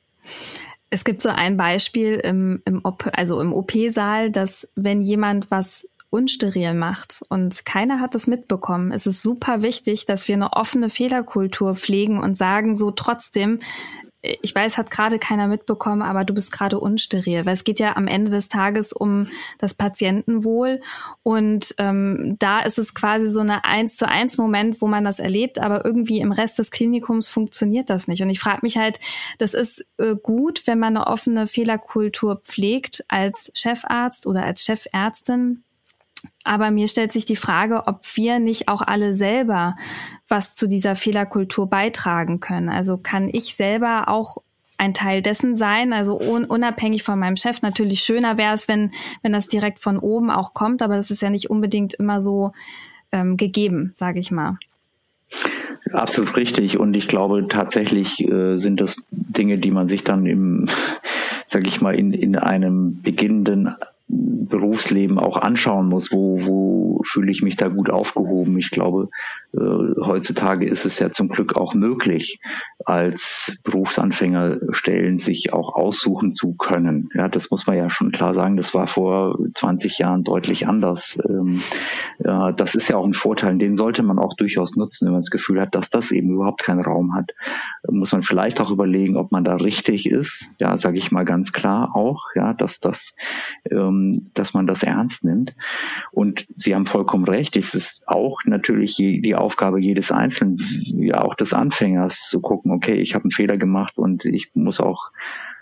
Es 0.90 1.04
gibt 1.04 1.22
so 1.22 1.30
ein 1.30 1.58
Beispiel 1.58 2.16
im, 2.16 2.62
im 2.66 2.82
OP, 2.84 3.10
also 3.14 3.42
im 3.42 3.54
OP-Saal, 3.54 4.32
dass 4.32 4.68
wenn 4.76 5.02
jemand 5.02 5.52
was 5.52 5.88
unsteril 6.10 6.74
macht 6.74 7.24
und 7.28 7.66
keiner 7.66 8.00
hat 8.00 8.16
es 8.16 8.28
mitbekommen, 8.28 8.92
ist 8.92 9.08
es 9.08 9.22
super 9.22 9.62
wichtig, 9.62 10.06
dass 10.06 10.28
wir 10.28 10.36
eine 10.36 10.54
offene 10.54 10.90
Fehlerkultur 10.90 11.76
pflegen 11.76 12.20
und 12.20 12.38
sagen 12.38 12.78
so 12.78 12.92
trotzdem, 12.92 13.60
ich 14.42 14.54
weiß, 14.54 14.78
hat 14.78 14.92
gerade 14.92 15.20
keiner 15.20 15.48
mitbekommen, 15.48 16.02
aber 16.02 16.24
du 16.24 16.34
bist 16.34 16.52
gerade 16.52 16.80
unsteril, 16.80 17.46
weil 17.46 17.54
es 17.54 17.64
geht 17.64 17.80
ja 17.80 17.96
am 17.96 18.08
Ende 18.08 18.32
des 18.32 18.48
Tages 18.48 18.94
um 18.94 19.28
das 19.60 19.74
Patientenwohl 19.74 20.82
und 21.24 21.76
ähm, 21.78 22.36
da 22.40 22.62
ist 22.62 22.80
es 22.80 22.94
quasi 22.94 23.28
so 23.28 23.40
eine 23.40 23.66
eins 23.66 23.98
zu 23.98 24.08
eins 24.08 24.38
Moment, 24.38 24.82
wo 24.82 24.88
man 24.88 25.04
das 25.04 25.20
erlebt, 25.20 25.60
aber 25.60 25.86
irgendwie 25.86 26.20
im 26.20 26.32
Rest 26.32 26.60
des 26.60 26.72
Klinikums 26.72 27.30
funktioniert 27.30 27.90
das 27.90 28.08
nicht. 28.08 28.22
Und 28.22 28.30
ich 28.30 28.40
frage 28.40 28.60
mich 28.64 28.78
halt, 28.78 29.00
das 29.38 29.54
ist 29.54 29.86
äh, 29.98 30.16
gut, 30.16 30.68
wenn 30.68 30.80
man 30.80 30.96
eine 30.96 31.08
offene 31.08 31.48
Fehlerkultur 31.48 32.42
pflegt 32.44 33.04
als 33.08 33.52
Chefarzt 33.56 34.28
oder 34.28 34.44
als 34.44 34.64
Chefärztin. 34.64 35.65
Aber 36.44 36.72
mir 36.72 36.88
stellt 36.88 37.12
sich 37.12 37.26
die 37.26 37.36
Frage, 37.36 37.88
ob 37.88 38.02
wir 38.16 38.40
nicht 38.40 38.68
auch 38.68 38.82
alle 38.82 39.16
selber 39.16 39.76
was 40.28 40.56
zu 40.56 40.68
dieser 40.68 40.96
Fehlerkultur 40.96 41.70
beitragen 41.70 42.40
können. 42.40 42.70
Also 42.70 42.98
kann 42.98 43.30
ich 43.32 43.56
selber 43.56 44.08
auch 44.08 44.38
ein 44.78 44.94
Teil 44.94 45.22
dessen 45.22 45.56
sein, 45.56 45.94
also 45.94 46.20
un 46.20 46.46
unabhängig 46.46 47.04
von 47.04 47.18
meinem 47.18 47.38
Chef. 47.38 47.62
Natürlich 47.62 48.02
schöner 48.02 48.38
wäre 48.38 48.54
es, 48.54 48.68
wenn, 48.68 48.92
wenn 49.22 49.32
das 49.32 49.48
direkt 49.48 49.80
von 49.80 49.98
oben 49.98 50.30
auch 50.30 50.54
kommt, 50.54 50.82
aber 50.82 50.96
das 50.96 51.12
ist 51.12 51.22
ja 51.22 51.30
nicht 51.30 51.50
unbedingt 51.50 51.94
immer 51.94 52.20
so 52.22 52.52
ähm, 53.12 53.38
gegeben, 53.38 53.92
sage 53.96 54.20
ich 54.20 54.32
mal. 54.32 54.58
Absolut 55.92 56.36
richtig. 56.36 56.78
Und 56.80 56.96
ich 56.98 57.08
glaube 57.08 57.48
tatsächlich 57.48 58.22
äh, 58.28 58.58
sind 58.58 58.82
das 58.82 58.98
Dinge, 59.12 59.60
die 59.60 59.72
man 59.72 59.88
sich 59.88 60.04
dann 60.04 60.26
im, 60.26 60.66
sage 61.48 61.68
ich 61.68 61.80
mal, 61.80 61.96
in, 61.96 62.12
in 62.12 62.36
einem 62.36 63.02
beginnenden 63.02 63.76
Berufsleben 64.08 65.18
auch 65.18 65.38
anschauen 65.38 65.88
muss, 65.88 66.12
wo, 66.12 66.46
wo 66.46 67.02
fühle 67.06 67.32
ich 67.32 67.42
mich 67.42 67.58
da 67.58 67.68
gut 67.68 67.90
aufgehoben. 67.90 68.58
Ich 68.58 68.70
glaube, 68.70 69.10
heutzutage 69.58 70.68
ist 70.68 70.86
es 70.86 71.00
ja 71.00 71.12
zum 71.12 71.30
Glück 71.30 71.56
auch 71.56 71.74
möglich, 71.74 72.40
als 72.86 73.56
Berufsanfänger 73.64 74.60
Stellen 74.72 75.20
sich 75.20 75.54
auch 75.54 75.76
aussuchen 75.76 76.34
zu 76.34 76.56
können. 76.56 77.10
Ja, 77.14 77.30
das 77.30 77.52
muss 77.52 77.66
man 77.68 77.78
ja 77.78 77.90
schon 77.90 78.12
klar 78.12 78.34
sagen. 78.34 78.58
Das 78.58 78.74
war 78.74 78.88
vor 78.88 79.38
20 79.54 80.00
Jahren 80.00 80.24
deutlich 80.24 80.68
anders. 80.68 81.18
Ähm, 81.28 81.62
das 82.20 82.76
ist 82.76 82.90
ja 82.90 82.98
auch 82.98 83.06
ein 83.06 83.14
Vorteil. 83.14 83.58
Den 83.58 83.78
sollte 83.78 84.04
man 84.04 84.20
auch 84.20 84.36
durchaus 84.36 84.76
nutzen, 84.76 85.06
wenn 85.06 85.14
man 85.14 85.22
das 85.22 85.30
Gefühl 85.30 85.62
hat, 85.62 85.76
dass 85.76 85.90
das 85.90 86.12
eben 86.12 86.32
überhaupt 86.32 86.64
keinen 86.64 86.82
Raum 86.82 87.16
hat. 87.16 87.32
Muss 87.90 88.12
man 88.12 88.24
vielleicht 88.24 88.60
auch 88.62 88.72
überlegen, 88.72 89.18
ob 89.18 89.32
man 89.32 89.44
da 89.44 89.56
richtig 89.56 90.10
ist. 90.10 90.50
Ja, 90.60 90.78
sage 90.78 90.98
ich 90.98 91.12
mal 91.12 91.26
ganz 91.26 91.54
klar 91.54 91.96
auch. 91.96 92.24
Ja, 92.36 92.54
dass 92.54 92.80
das 92.80 93.14
ähm, 93.72 94.32
dass 94.34 94.54
man 94.54 94.68
das 94.68 94.84
ernst 94.84 95.24
nimmt. 95.24 95.56
Und 96.12 96.46
Sie 96.56 96.76
haben 96.76 96.86
vollkommen 96.86 97.26
recht, 97.26 97.56
es 97.56 97.74
ist 97.74 98.02
auch 98.06 98.40
natürlich 98.46 98.96
die 98.96 99.36
Aufgabe 99.46 99.80
jedes 99.80 100.12
Einzelnen, 100.12 100.60
ja 100.84 101.22
auch 101.22 101.36
des 101.36 101.54
Anfängers 101.54 102.28
zu 102.30 102.42
gucken, 102.42 102.72
okay, 102.72 102.96
ich 102.96 103.14
habe 103.14 103.26
einen 103.26 103.32
Fehler 103.32 103.58
gemacht 103.58 103.98
und 103.98 104.26
ich 104.26 104.52
muss 104.56 104.80
auch 104.80 105.12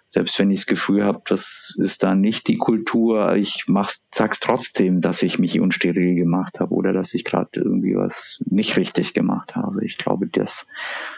selbst 0.05 0.37
wenn 0.37 0.51
ich 0.51 0.59
das 0.59 0.65
Gefühl 0.67 1.03
habe, 1.03 1.21
das 1.27 1.75
ist 1.77 2.03
da 2.03 2.13
nicht 2.13 2.47
die 2.47 2.57
Kultur, 2.57 3.35
ich 3.35 3.63
mach's, 3.67 4.03
sag's 4.13 4.39
trotzdem, 4.39 5.01
dass 5.01 5.23
ich 5.23 5.39
mich 5.39 5.59
unsteril 5.59 6.15
gemacht 6.15 6.59
habe 6.59 6.73
oder 6.73 6.93
dass 6.93 7.13
ich 7.13 7.23
gerade 7.23 7.49
irgendwie 7.55 7.95
was 7.95 8.39
nicht 8.45 8.77
richtig 8.77 9.13
gemacht 9.13 9.55
habe. 9.55 9.83
Ich 9.85 9.97
glaube, 9.97 10.27
das 10.27 10.67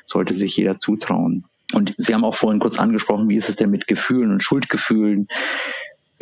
sollte 0.06 0.34
sich 0.34 0.56
jeder 0.56 0.80
zutrauen. 0.80 1.46
Und 1.74 1.96
Sie 1.98 2.14
haben 2.14 2.24
auch 2.24 2.36
vorhin 2.36 2.62
kurz 2.62 2.80
angesprochen, 2.80 3.28
wie 3.28 3.38
ist 3.38 3.50
es 3.50 3.56
denn 3.56 3.72
mit 3.72 3.88
Gefühlen 3.88 4.32
und 4.32 4.44
Schuldgefühlen? 4.44 5.28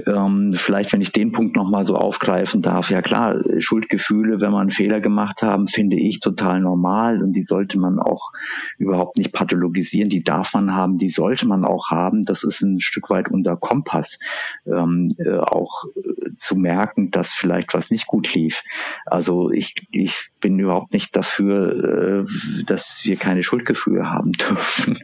Ähm, 0.08 0.54
vielleicht, 0.54 0.92
wenn 0.92 1.02
ich 1.02 1.12
den 1.12 1.32
Punkt 1.32 1.56
nochmal 1.56 1.86
so 1.86 1.96
aufgreifen 1.96 2.64
darf, 2.64 2.90
ja 2.90 3.02
klar, 3.04 3.40
Schuldgefühle, 3.60 4.42
wenn 4.42 4.52
man 4.52 4.72
Fehler 4.72 5.02
gemacht 5.02 5.44
haben, 5.44 5.68
finde 5.68 5.98
ich 5.98 6.20
total 6.20 6.62
normal 6.62 7.22
und 7.22 7.34
die 7.34 7.44
sollte 7.44 7.78
man 7.78 8.00
auch 8.00 8.32
überhaupt 8.80 9.18
nicht 9.18 9.32
pathologisieren, 9.32 10.10
die 10.10 10.24
darf 10.24 10.54
man 10.56 10.74
haben, 10.74 10.98
die 10.98 11.10
sollte 11.10 11.48
man 11.48 11.64
auch 11.64 11.92
haben. 11.92 12.26
Das 12.26 12.44
ist 12.44 12.62
ein 12.62 12.82
Stück 12.82 13.12
weit 13.12 13.30
unser 13.30 13.56
Kompass, 13.56 14.18
ähm, 14.66 15.10
äh, 15.20 15.38
auch 15.38 15.86
äh, 15.96 16.32
zu 16.38 16.56
merken, 16.56 17.12
dass 17.12 17.34
vielleicht 17.34 17.76
was 17.76 17.92
nicht 17.92 18.08
gut 18.08 18.34
lief. 18.34 18.64
Also 19.06 19.52
ich, 19.52 19.76
ich 19.92 20.32
bin 20.42 20.58
überhaupt 20.58 20.92
nicht 20.92 21.16
dafür, 21.16 22.26
äh, 22.28 22.64
dass 22.66 23.02
wir 23.04 23.16
keine 23.18 23.44
Schuldgefühle 23.44 24.10
haben 24.10 24.32
dürfen 24.32 24.98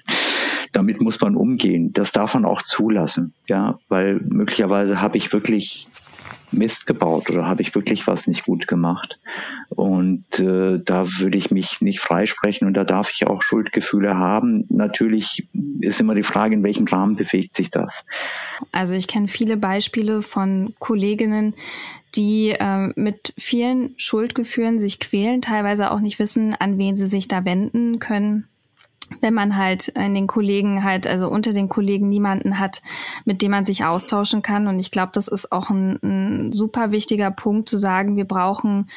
damit 0.71 1.01
muss 1.01 1.19
man 1.21 1.35
umgehen. 1.35 1.93
Das 1.93 2.11
darf 2.11 2.33
man 2.33 2.45
auch 2.45 2.61
zulassen, 2.61 3.33
ja, 3.47 3.79
weil 3.87 4.19
möglicherweise 4.27 5.01
habe 5.01 5.17
ich 5.17 5.33
wirklich 5.33 5.87
Mist 6.51 6.87
gebaut 6.87 7.29
oder 7.29 7.45
habe 7.45 7.61
ich 7.61 7.75
wirklich 7.75 8.07
was 8.07 8.27
nicht 8.27 8.45
gut 8.45 8.67
gemacht. 8.67 9.19
Und 9.69 10.39
äh, 10.39 10.79
da 10.83 11.07
würde 11.19 11.37
ich 11.37 11.51
mich 11.51 11.81
nicht 11.81 11.99
freisprechen 11.99 12.67
und 12.67 12.73
da 12.73 12.83
darf 12.83 13.11
ich 13.13 13.27
auch 13.27 13.41
Schuldgefühle 13.41 14.17
haben. 14.17 14.65
Natürlich 14.69 15.47
ist 15.81 16.01
immer 16.01 16.15
die 16.15 16.23
Frage, 16.23 16.55
in 16.55 16.63
welchem 16.63 16.85
Rahmen 16.85 17.15
bewegt 17.15 17.55
sich 17.55 17.69
das. 17.69 18.03
Also 18.71 18.95
ich 18.95 19.07
kenne 19.07 19.27
viele 19.27 19.57
Beispiele 19.57 20.21
von 20.21 20.73
Kolleginnen, 20.79 21.53
die 22.15 22.49
äh, 22.49 22.91
mit 22.95 23.33
vielen 23.37 23.93
Schuldgefühlen 23.97 24.79
sich 24.79 24.99
quälen, 24.99 25.41
teilweise 25.41 25.91
auch 25.91 25.99
nicht 25.99 26.17
wissen, 26.17 26.55
an 26.55 26.77
wen 26.77 26.97
sie 26.97 27.07
sich 27.07 27.27
da 27.27 27.45
wenden 27.45 27.99
können 27.99 28.47
wenn 29.21 29.33
man 29.33 29.57
halt 29.57 29.89
in 29.89 30.13
den 30.15 30.27
Kollegen 30.27 30.83
halt, 30.83 31.07
also 31.07 31.29
unter 31.29 31.53
den 31.53 31.69
Kollegen 31.69 32.09
niemanden 32.09 32.59
hat, 32.59 32.81
mit 33.25 33.41
dem 33.41 33.51
man 33.51 33.65
sich 33.65 33.83
austauschen 33.85 34.41
kann. 34.41 34.67
Und 34.67 34.79
ich 34.79 34.91
glaube, 34.91 35.11
das 35.13 35.27
ist 35.27 35.51
auch 35.51 35.69
ein, 35.69 35.99
ein 36.03 36.51
super 36.51 36.91
wichtiger 36.91 37.31
Punkt 37.31 37.69
zu 37.69 37.77
sagen, 37.77 38.15
wir 38.15 38.25
brauchen 38.25 38.87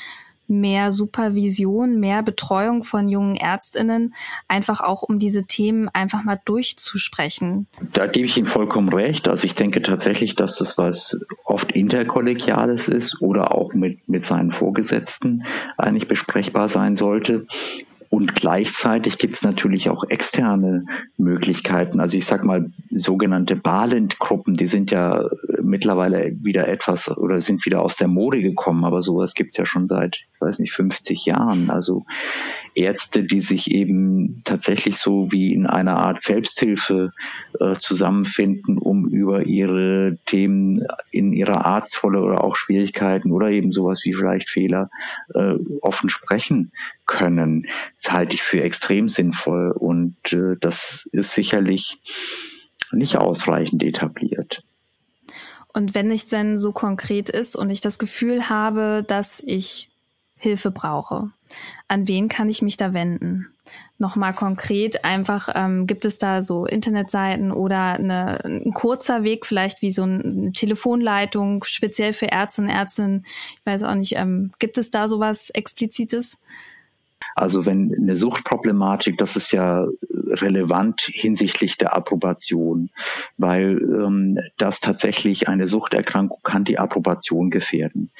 mehr 0.52 0.92
Supervision, 0.92 1.98
mehr 1.98 2.22
Betreuung 2.22 2.84
von 2.84 3.08
jungen 3.08 3.36
Ärztinnen, 3.36 4.14
einfach 4.48 4.80
auch 4.80 5.02
um 5.02 5.18
diese 5.18 5.44
Themen 5.44 5.88
einfach 5.88 6.24
mal 6.24 6.38
durchzusprechen. 6.44 7.66
Da 7.92 8.06
gebe 8.06 8.26
ich 8.26 8.36
Ihnen 8.36 8.46
vollkommen 8.46 8.90
recht. 8.90 9.28
Also 9.28 9.44
ich 9.44 9.54
denke 9.54 9.82
tatsächlich, 9.82 10.36
dass 10.36 10.58
das 10.58 10.78
was 10.78 11.16
oft 11.44 11.72
interkollegiales 11.72 12.88
ist 12.88 13.20
oder 13.20 13.54
auch 13.54 13.72
mit, 13.72 14.08
mit 14.08 14.26
seinen 14.26 14.52
Vorgesetzten 14.52 15.44
eigentlich 15.78 16.08
besprechbar 16.08 16.68
sein 16.68 16.96
sollte. 16.96 17.46
Und 18.12 18.34
gleichzeitig 18.34 19.16
gibt 19.16 19.36
es 19.36 19.42
natürlich 19.42 19.88
auch 19.88 20.04
externe 20.04 20.84
Möglichkeiten. 21.16 21.98
Also 21.98 22.18
ich 22.18 22.26
sag 22.26 22.44
mal, 22.44 22.70
sogenannte 22.90 23.56
Balent-Gruppen, 23.56 24.52
die 24.52 24.66
sind 24.66 24.90
ja 24.90 25.30
mittlerweile 25.62 26.36
wieder 26.42 26.68
etwas 26.68 27.10
oder 27.10 27.40
sind 27.40 27.64
wieder 27.64 27.80
aus 27.80 27.96
der 27.96 28.08
Mode 28.08 28.42
gekommen, 28.42 28.84
aber 28.84 29.02
sowas 29.02 29.32
gibt 29.32 29.54
es 29.54 29.56
ja 29.56 29.64
schon 29.64 29.88
seit, 29.88 30.16
ich 30.34 30.40
weiß 30.42 30.58
nicht, 30.58 30.74
50 30.74 31.24
Jahren. 31.24 31.70
Also 31.70 32.04
Ärzte, 32.74 33.24
die 33.24 33.40
sich 33.40 33.70
eben 33.70 34.42
tatsächlich 34.44 34.96
so 34.96 35.30
wie 35.30 35.52
in 35.52 35.66
einer 35.66 35.96
Art 35.96 36.22
Selbsthilfe 36.22 37.12
äh, 37.60 37.76
zusammenfinden, 37.78 38.78
um 38.78 39.08
über 39.08 39.44
ihre 39.44 40.18
Themen 40.26 40.86
in 41.10 41.32
ihrer 41.32 41.66
Arztrolle 41.66 42.20
oder 42.22 42.44
auch 42.44 42.56
Schwierigkeiten 42.56 43.32
oder 43.32 43.50
eben 43.50 43.72
sowas 43.72 44.02
wie 44.04 44.14
vielleicht 44.14 44.50
Fehler 44.50 44.90
äh, 45.34 45.54
offen 45.80 46.08
sprechen 46.08 46.72
können. 47.06 47.66
Das 48.02 48.12
halte 48.12 48.34
ich 48.34 48.42
für 48.42 48.62
extrem 48.62 49.08
sinnvoll 49.08 49.72
und 49.72 50.16
äh, 50.32 50.56
das 50.60 51.08
ist 51.12 51.32
sicherlich 51.32 52.00
nicht 52.90 53.16
ausreichend 53.16 53.82
etabliert. 53.82 54.62
Und 55.72 55.94
wenn 55.94 56.10
es 56.10 56.26
denn 56.26 56.58
so 56.58 56.72
konkret 56.72 57.28
ist 57.28 57.56
und 57.56 57.70
ich 57.70 57.80
das 57.80 57.98
Gefühl 57.98 58.48
habe, 58.48 59.04
dass 59.06 59.42
ich 59.44 59.90
Hilfe 60.36 60.70
brauche, 60.70 61.30
an 61.88 62.08
wen 62.08 62.28
kann 62.28 62.48
ich 62.48 62.62
mich 62.62 62.76
da 62.76 62.92
wenden? 62.92 63.48
Nochmal 63.98 64.34
konkret, 64.34 65.04
einfach 65.04 65.48
ähm, 65.54 65.86
gibt 65.86 66.04
es 66.04 66.18
da 66.18 66.42
so 66.42 66.66
Internetseiten 66.66 67.52
oder 67.52 67.94
eine, 67.94 68.44
ein 68.44 68.72
kurzer 68.74 69.22
Weg, 69.22 69.46
vielleicht 69.46 69.82
wie 69.82 69.92
so 69.92 70.02
eine 70.02 70.52
Telefonleitung, 70.52 71.64
speziell 71.64 72.12
für 72.12 72.26
Ärzte 72.26 72.62
und 72.62 72.68
Ärztinnen. 72.68 73.24
Ich 73.24 73.66
weiß 73.66 73.84
auch 73.84 73.94
nicht, 73.94 74.16
ähm, 74.16 74.52
gibt 74.58 74.78
es 74.78 74.90
da 74.90 75.06
sowas 75.08 75.50
Explizites? 75.50 76.38
Also 77.34 77.66
wenn 77.66 77.94
eine 77.94 78.16
Suchtproblematik, 78.16 79.18
das 79.18 79.36
ist 79.36 79.52
ja 79.52 79.86
relevant 80.10 81.02
hinsichtlich 81.12 81.78
der 81.78 81.94
Approbation, 81.96 82.90
weil 83.36 83.78
ähm, 83.80 84.38
das 84.58 84.80
tatsächlich 84.80 85.48
eine 85.48 85.68
Suchterkrankung 85.68 86.40
kann 86.42 86.64
die 86.64 86.78
Approbation 86.78 87.50
gefährden. 87.50 88.10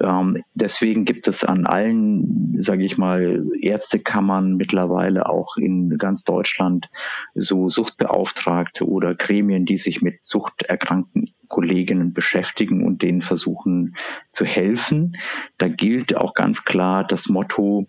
Ähm, 0.00 0.42
deswegen 0.54 1.04
gibt 1.04 1.28
es 1.28 1.44
an 1.44 1.66
allen, 1.66 2.56
sage 2.62 2.84
ich 2.84 2.98
mal, 2.98 3.44
Ärztekammern 3.60 4.56
mittlerweile 4.56 5.28
auch 5.28 5.56
in 5.56 5.98
ganz 5.98 6.24
Deutschland 6.24 6.88
so 7.34 7.70
Suchtbeauftragte 7.70 8.86
oder 8.86 9.14
Gremien, 9.14 9.66
die 9.66 9.76
sich 9.76 10.02
mit 10.02 10.24
Suchterkrankten 10.24 11.34
Kolleginnen 11.48 12.12
beschäftigen 12.12 12.84
und 12.84 13.02
denen 13.02 13.22
versuchen 13.22 13.96
zu 14.32 14.44
helfen. 14.44 15.16
Da 15.56 15.68
gilt 15.68 16.16
auch 16.16 16.34
ganz 16.34 16.64
klar 16.64 17.04
das 17.04 17.28
Motto, 17.28 17.88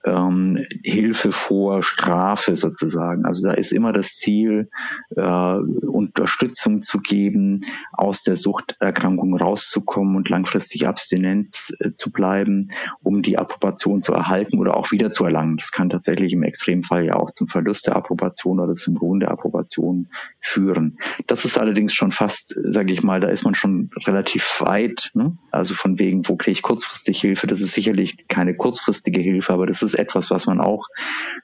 ähm, 0.03 0.65
Hilfe 0.83 1.31
vor 1.31 1.83
Strafe 1.83 2.55
sozusagen. 2.55 3.25
Also 3.25 3.47
da 3.47 3.53
ist 3.53 3.71
immer 3.71 3.93
das 3.93 4.15
Ziel, 4.15 4.69
äh, 5.15 5.21
Unterstützung 5.21 6.81
zu 6.81 6.99
geben, 6.99 7.65
aus 7.93 8.23
der 8.23 8.37
Suchterkrankung 8.37 9.35
rauszukommen 9.37 10.15
und 10.15 10.29
langfristig 10.29 10.87
abstinent 10.87 11.73
äh, 11.79 11.91
zu 11.95 12.11
bleiben, 12.11 12.71
um 13.03 13.21
die 13.21 13.37
Approbation 13.37 14.01
zu 14.01 14.13
erhalten 14.13 14.59
oder 14.59 14.77
auch 14.77 14.91
wieder 14.91 15.11
zu 15.11 15.25
erlangen. 15.25 15.57
Das 15.57 15.71
kann 15.71 15.89
tatsächlich 15.89 16.33
im 16.33 16.43
Extremfall 16.43 17.05
ja 17.05 17.15
auch 17.15 17.31
zum 17.31 17.47
Verlust 17.47 17.87
der 17.87 17.95
Approbation 17.95 18.59
oder 18.59 18.75
zum 18.75 18.97
Ruhen 18.97 19.19
der 19.19 19.31
Approbation 19.31 20.07
führen. 20.39 20.97
Das 21.27 21.45
ist 21.45 21.57
allerdings 21.57 21.93
schon 21.93 22.11
fast, 22.11 22.55
sage 22.63 22.91
ich 22.91 23.03
mal, 23.03 23.19
da 23.19 23.27
ist 23.27 23.43
man 23.43 23.55
schon 23.55 23.89
relativ 24.05 24.61
weit. 24.61 25.11
Ne? 25.13 25.37
Also 25.51 25.73
von 25.73 25.99
wegen, 25.99 26.27
wo 26.27 26.35
kriege 26.35 26.53
ich 26.53 26.61
kurzfristig 26.61 27.21
Hilfe? 27.21 27.47
Das 27.47 27.61
ist 27.61 27.73
sicherlich 27.73 28.27
keine 28.27 28.55
kurzfristige 28.55 29.21
Hilfe, 29.21 29.53
aber 29.53 29.67
das 29.67 29.83
ist 29.83 29.90
etwas, 29.93 30.31
was 30.31 30.45
man 30.47 30.59
auch, 30.59 30.87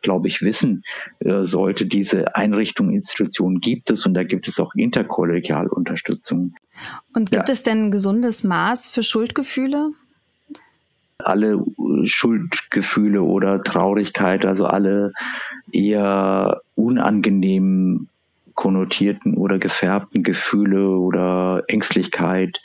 glaube 0.01 0.27
ich, 0.27 0.41
wissen 0.41 0.83
äh, 1.19 1.43
sollte. 1.43 1.85
Diese 1.85 2.35
Einrichtungen, 2.35 2.93
Institutionen 2.93 3.59
gibt 3.59 3.89
es 3.91 4.05
und 4.05 4.13
da 4.13 4.23
gibt 4.23 4.47
es 4.47 4.59
auch 4.59 4.73
Interkollegialunterstützung. 4.75 6.55
Und 7.13 7.31
gibt 7.31 7.49
ja. 7.49 7.53
es 7.53 7.63
denn 7.63 7.85
ein 7.85 7.91
gesundes 7.91 8.43
Maß 8.43 8.87
für 8.87 9.03
Schuldgefühle? 9.03 9.91
alle 11.19 11.53
äh, 11.53 12.05
Schuldgefühle 12.05 13.21
oder 13.21 13.63
Traurigkeit, 13.63 14.45
also 14.45 14.65
alle 14.65 15.13
eher 15.71 16.61
unangenehmen 16.75 18.09
konnotierten 18.53 19.35
oder 19.35 19.59
gefärbten 19.59 20.23
Gefühle 20.23 20.89
oder 20.89 21.63
Ängstlichkeit 21.67 22.61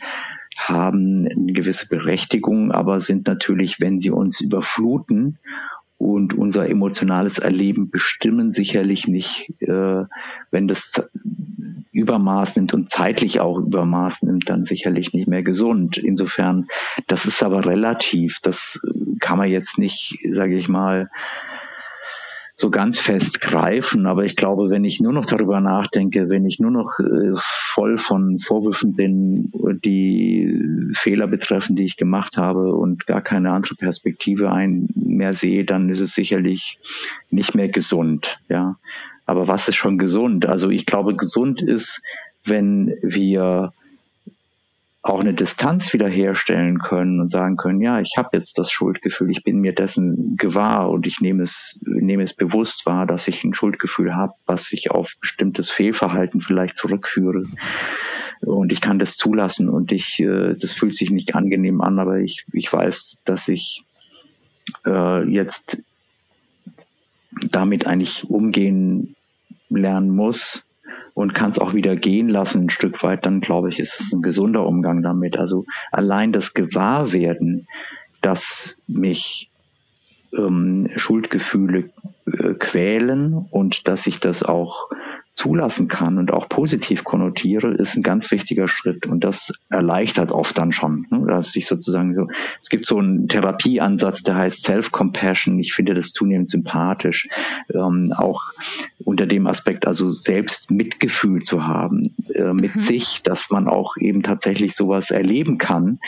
haben 0.57 1.27
eine 1.27 1.53
gewisse 1.53 1.89
Berechtigung, 1.89 2.73
aber 2.73 3.01
sind 3.01 3.27
natürlich, 3.27 3.81
wenn 3.81 4.01
sie 4.01 4.11
uns 4.11 4.41
überfluten 4.41 5.39
und 6.03 6.35
unser 6.35 6.69
emotionales 6.69 7.39
Erleben 7.39 7.89
bestimmen, 7.89 8.51
sicherlich 8.51 9.07
nicht, 9.07 9.49
äh, 9.61 10.05
wenn 10.51 10.67
das 10.67 11.09
Übermaß 11.93 12.57
nimmt 12.57 12.75
und 12.75 12.91
zeitlich 12.91 13.39
auch 13.39 13.59
Übermaß 13.59 14.23
nimmt, 14.23 14.51
dann 14.51 14.67
sicherlich 14.67 15.13
nicht 15.13 15.29
mehr 15.29 15.45
gesund. 15.45 15.99
Insofern, 15.99 16.67
das 17.07 17.27
ist 17.27 17.45
aber 17.45 17.67
relativ. 17.67 18.41
Das 18.43 18.81
kann 19.21 19.39
man 19.39 19.49
jetzt 19.49 19.79
nicht, 19.79 20.19
sage 20.33 20.57
ich 20.57 20.69
mal, 20.69 21.09
so 22.55 22.71
ganz 22.71 22.99
fest 22.99 23.41
greifen. 23.41 24.07
Aber 24.07 24.25
ich 24.25 24.37
glaube, 24.37 24.71
wenn 24.71 24.85
ich 24.85 25.01
nur 25.01 25.13
noch 25.13 25.27
darüber 25.27 25.61
nachdenke, 25.61 26.29
wenn 26.29 26.47
ich 26.47 26.59
nur 26.59 26.71
noch 26.71 26.99
äh, 27.01 27.33
voll 27.37 27.99
von 27.99 28.39
Vorwürfen 28.39 28.95
bin, 28.95 29.51
die 29.85 30.93
Fehler 30.95 31.27
betreffen, 31.27 31.77
die 31.77 31.85
ich 31.85 31.97
gemacht 31.97 32.37
habe 32.37 32.75
und 32.75 33.07
gar 33.07 33.23
keine 33.23 33.53
andere 33.53 33.75
Perspektive 33.75 34.53
ein 34.53 34.89
mehr 34.95 35.35
sehe, 35.35 35.65
dann 35.65 35.89
ist 35.89 36.01
es 36.01 36.15
sicherlich 36.15 36.79
nicht 37.31 37.55
mehr 37.55 37.69
gesund. 37.69 38.39
Ja. 38.49 38.77
Aber 39.25 39.49
was 39.49 39.69
ist 39.69 39.77
schon 39.77 39.99
gesund? 39.99 40.47
Also 40.47 40.69
ich 40.71 40.85
glaube, 40.85 41.17
gesund 41.17 41.63
ist, 41.63 42.01
wenn 42.45 42.95
wir 43.03 43.73
auch 45.03 45.19
eine 45.19 45.35
Distanz 45.35 45.93
wiederherstellen 45.93 46.79
können 46.79 47.21
und 47.21 47.29
sagen 47.29 47.57
können, 47.57 47.81
ja, 47.81 48.01
ich 48.01 48.15
habe 48.17 48.37
jetzt 48.37 48.57
das 48.59 48.71
Schuldgefühl, 48.71 49.33
ich 49.33 49.43
bin 49.43 49.59
mir 49.59 49.75
dessen 49.75 50.37
gewahr 50.37 50.91
und 50.91 51.09
ich 51.09 51.21
nehme 51.21 51.43
es, 51.43 51.81
nehme 51.83 52.23
es 52.23 52.35
bewusst 52.35 52.87
wahr, 52.87 53.05
dass 53.05 53.27
ich 53.27 53.43
ein 53.43 53.53
Schuldgefühl 53.53 54.15
habe, 54.15 54.35
was 54.47 54.73
ich 54.73 54.93
auf 54.93 55.15
bestimmtes 55.21 55.71
Fehlverhalten 55.71 56.41
vielleicht 56.41 56.77
zurückführe. 56.77 57.43
Und 58.43 58.73
ich 58.73 58.81
kann 58.81 59.01
das 59.01 59.17
zulassen 59.17 59.69
und 59.69 59.91
ich, 59.91 60.21
äh, 60.21 60.55
das 60.55 60.73
fühlt 60.73 60.95
sich 60.95 61.11
nicht 61.11 61.35
angenehm 61.35 61.81
an, 61.81 61.99
aber 61.99 62.19
ich, 62.19 62.45
ich 62.53 62.73
weiß, 62.73 63.17
dass 63.25 63.49
ich 63.49 63.85
äh, 64.87 65.29
jetzt 65.29 65.83
damit 67.51 67.89
eigentlich 67.89 68.29
umgehen 68.29 69.17
lernen 69.69 70.11
muss 70.11 70.63
und 71.15 71.35
kann 71.35 71.51
es 71.51 71.59
auch 71.59 71.75
wieder 71.75 71.97
gehen 71.97 72.29
lassen 72.29 72.65
ein 72.65 72.71
Stück 72.71 73.03
weit, 73.03 73.27
dann 73.27 73.41
glaube 73.41 73.69
ich, 73.71 73.79
ist 73.79 74.01
es 74.01 74.13
ein 74.13 74.23
gesunder 74.23 74.67
Umgang 74.67 75.03
damit. 75.03 75.37
Also 75.37 75.65
allein 75.91 76.33
das 76.33 76.55
Gewahrwerden, 76.55 77.67
dass 78.21 78.77
mich 78.87 79.51
ähm, 80.37 80.89
Schuldgefühle 80.97 81.91
äh, 82.27 82.55
quälen 82.55 83.47
und 83.51 83.89
dass 83.89 84.07
ich 84.07 84.21
das 84.21 84.43
auch 84.43 84.89
zulassen 85.35 85.89
kann 85.89 86.19
und 86.19 86.31
auch 86.31 86.49
positiv 86.49 87.05
konnotiere, 87.05 87.73
ist 87.73 87.97
ein 87.97 88.03
ganz 88.03 88.31
wichtiger 88.31 88.69
Schritt 88.69 89.07
und 89.07 89.25
das 89.25 89.53
erleichtert 89.71 90.31
oft 90.31 90.59
dann 90.59 90.73
schon, 90.73 91.07
ne? 91.11 91.25
dass 91.27 91.57
ich 91.57 91.67
sozusagen 91.67 92.15
so, 92.15 92.29
es 92.61 92.69
gibt 92.69 92.85
so 92.85 92.99
einen 92.99 93.29
Therapieansatz, 93.29 94.23
der 94.23 94.37
heißt 94.37 94.65
Self-Compassion. 94.65 95.59
Ich 95.59 95.73
finde 95.73 95.95
das 95.95 96.13
zunehmend 96.13 96.51
sympathisch, 96.51 97.29
ähm, 97.73 98.13
auch 98.15 98.43
unter 99.05 99.27
dem 99.27 99.47
Aspekt, 99.47 99.87
also 99.87 100.13
selbst 100.13 100.71
Mitgefühl 100.71 101.41
zu 101.41 101.65
haben 101.65 102.15
äh, 102.35 102.53
mit 102.53 102.77
mhm. 102.77 102.81
sich, 102.81 103.23
dass 103.23 103.49
man 103.51 103.69
auch 103.69 103.97
eben 103.97 104.23
tatsächlich 104.23 104.75
sowas 104.75 105.11
erleben 105.11 105.57
kann 105.57 105.99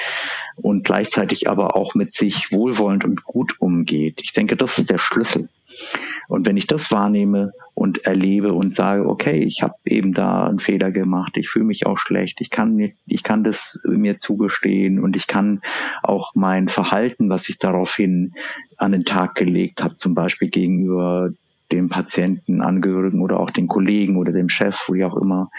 und 0.57 0.85
gleichzeitig 0.85 1.49
aber 1.49 1.77
auch 1.77 1.95
mit 1.95 2.13
sich 2.13 2.53
wohlwollend 2.53 3.07
und 3.07 3.25
gut 3.25 3.59
umgeht. 3.59 4.21
Ich 4.23 4.35
denke, 4.35 4.57
das 4.57 4.79
ist 4.79 4.91
der 4.91 4.99
Schlüssel. 4.99 5.49
Und 6.29 6.47
wenn 6.47 6.57
ich 6.57 6.67
das 6.67 6.91
wahrnehme 6.91 7.53
und 7.75 8.05
erlebe 8.05 8.53
und 8.53 8.77
sage, 8.77 9.07
okay, 9.07 9.41
ich 9.41 9.63
habe 9.63 9.75
eben 9.85 10.13
da 10.13 10.47
einen 10.47 10.61
Fehler 10.61 10.91
gemacht, 10.91 11.37
ich 11.37 11.49
fühle 11.49 11.67
mich 11.67 11.87
auch 11.87 11.99
schlecht, 11.99 12.41
ich 12.41 12.51
kann, 12.51 12.93
ich 13.07 13.23
kann 13.23 13.45
das 13.45 13.81
mir 13.85 14.17
zugestehen 14.17 15.01
und 15.01 15.17
ich 15.17 15.27
kann 15.27 15.61
auch 16.03 16.33
mein 16.35 16.69
Verhalten, 16.69 17.29
was 17.29 17.49
ich 17.49 17.59
daraufhin 17.59 18.33
an 18.77 18.93
den 18.93 19.05
Tag 19.05 19.35
gelegt 19.35 19.83
habe, 19.83 19.97
zum 19.97 20.15
Beispiel 20.15 20.49
gegenüber 20.49 21.31
dem 21.73 21.89
Patienten, 21.89 22.61
Angehörigen 22.61 23.21
oder 23.21 23.41
auch 23.41 23.51
den 23.51 23.69
Kollegen 23.69 24.17
oder 24.17 24.33
dem 24.33 24.49
Chef, 24.49 24.89
wie 24.93 25.05
auch 25.05 25.17
immer, 25.17 25.51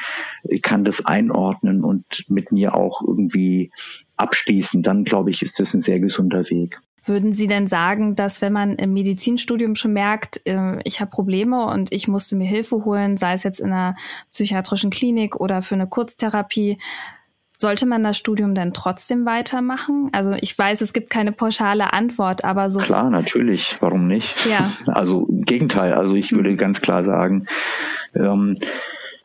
ich 0.44 0.62
kann 0.62 0.86
das 0.86 1.06
einordnen 1.06 1.84
und 1.84 2.26
mit 2.30 2.52
mir 2.52 2.76
auch 2.76 3.02
irgendwie 3.06 3.72
abschließen, 4.16 4.82
dann 4.82 5.04
glaube 5.04 5.32
ich, 5.32 5.42
ist 5.42 5.60
das 5.60 5.74
ein 5.74 5.82
sehr 5.82 6.00
gesunder 6.00 6.50
Weg. 6.50 6.80
Würden 7.06 7.34
Sie 7.34 7.48
denn 7.48 7.68
sagen, 7.68 8.16
dass 8.16 8.42
wenn 8.42 8.54
man 8.54 8.76
im 8.76 8.94
Medizinstudium 8.94 9.76
schon 9.76 9.94
merkt, 9.94 10.42
äh, 10.46 10.80
ich 10.84 11.00
habe 11.02 11.12
Probleme 11.12 11.66
und 11.68 11.92
ich 11.92 12.08
musste 12.08 12.36
mir 12.36 12.48
Hilfe 12.48 12.84
holen, 12.84 13.16
sei 13.18 13.34
es 13.34 13.44
jetzt 13.44 13.60
in 13.60 13.72
einer 13.72 13.96
psychiatrischen 14.32 14.90
Klinik 14.90 15.36
oder 15.36 15.62
für 15.62 15.76
eine 15.76 15.88
Kurztherapie, 15.88 16.80
sollte 17.58 17.86
man 17.86 18.04
das 18.04 18.18
Studium 18.18 18.56
denn 18.56 18.74
trotzdem 18.74 19.26
weitermachen? 19.26 20.10
Also 20.12 20.34
ich 20.34 20.58
weiß, 20.58 20.82
es 20.82 20.94
gibt 20.94 21.10
keine 21.10 21.32
pauschale 21.32 21.94
Antwort, 21.94 22.44
aber 22.44 22.70
so. 22.70 22.80
Klar, 22.80 23.10
natürlich. 23.10 23.78
Warum 23.80 24.08
nicht? 24.08 24.46
Ja. 24.46 24.70
Also 24.88 25.26
im 25.28 25.44
Gegenteil. 25.44 25.94
Also 25.94 26.16
ich 26.16 26.32
würde 26.32 26.52
mhm. 26.52 26.58
ganz 26.58 26.82
klar 26.82 27.04
sagen, 27.06 27.46
ähm, 28.16 28.56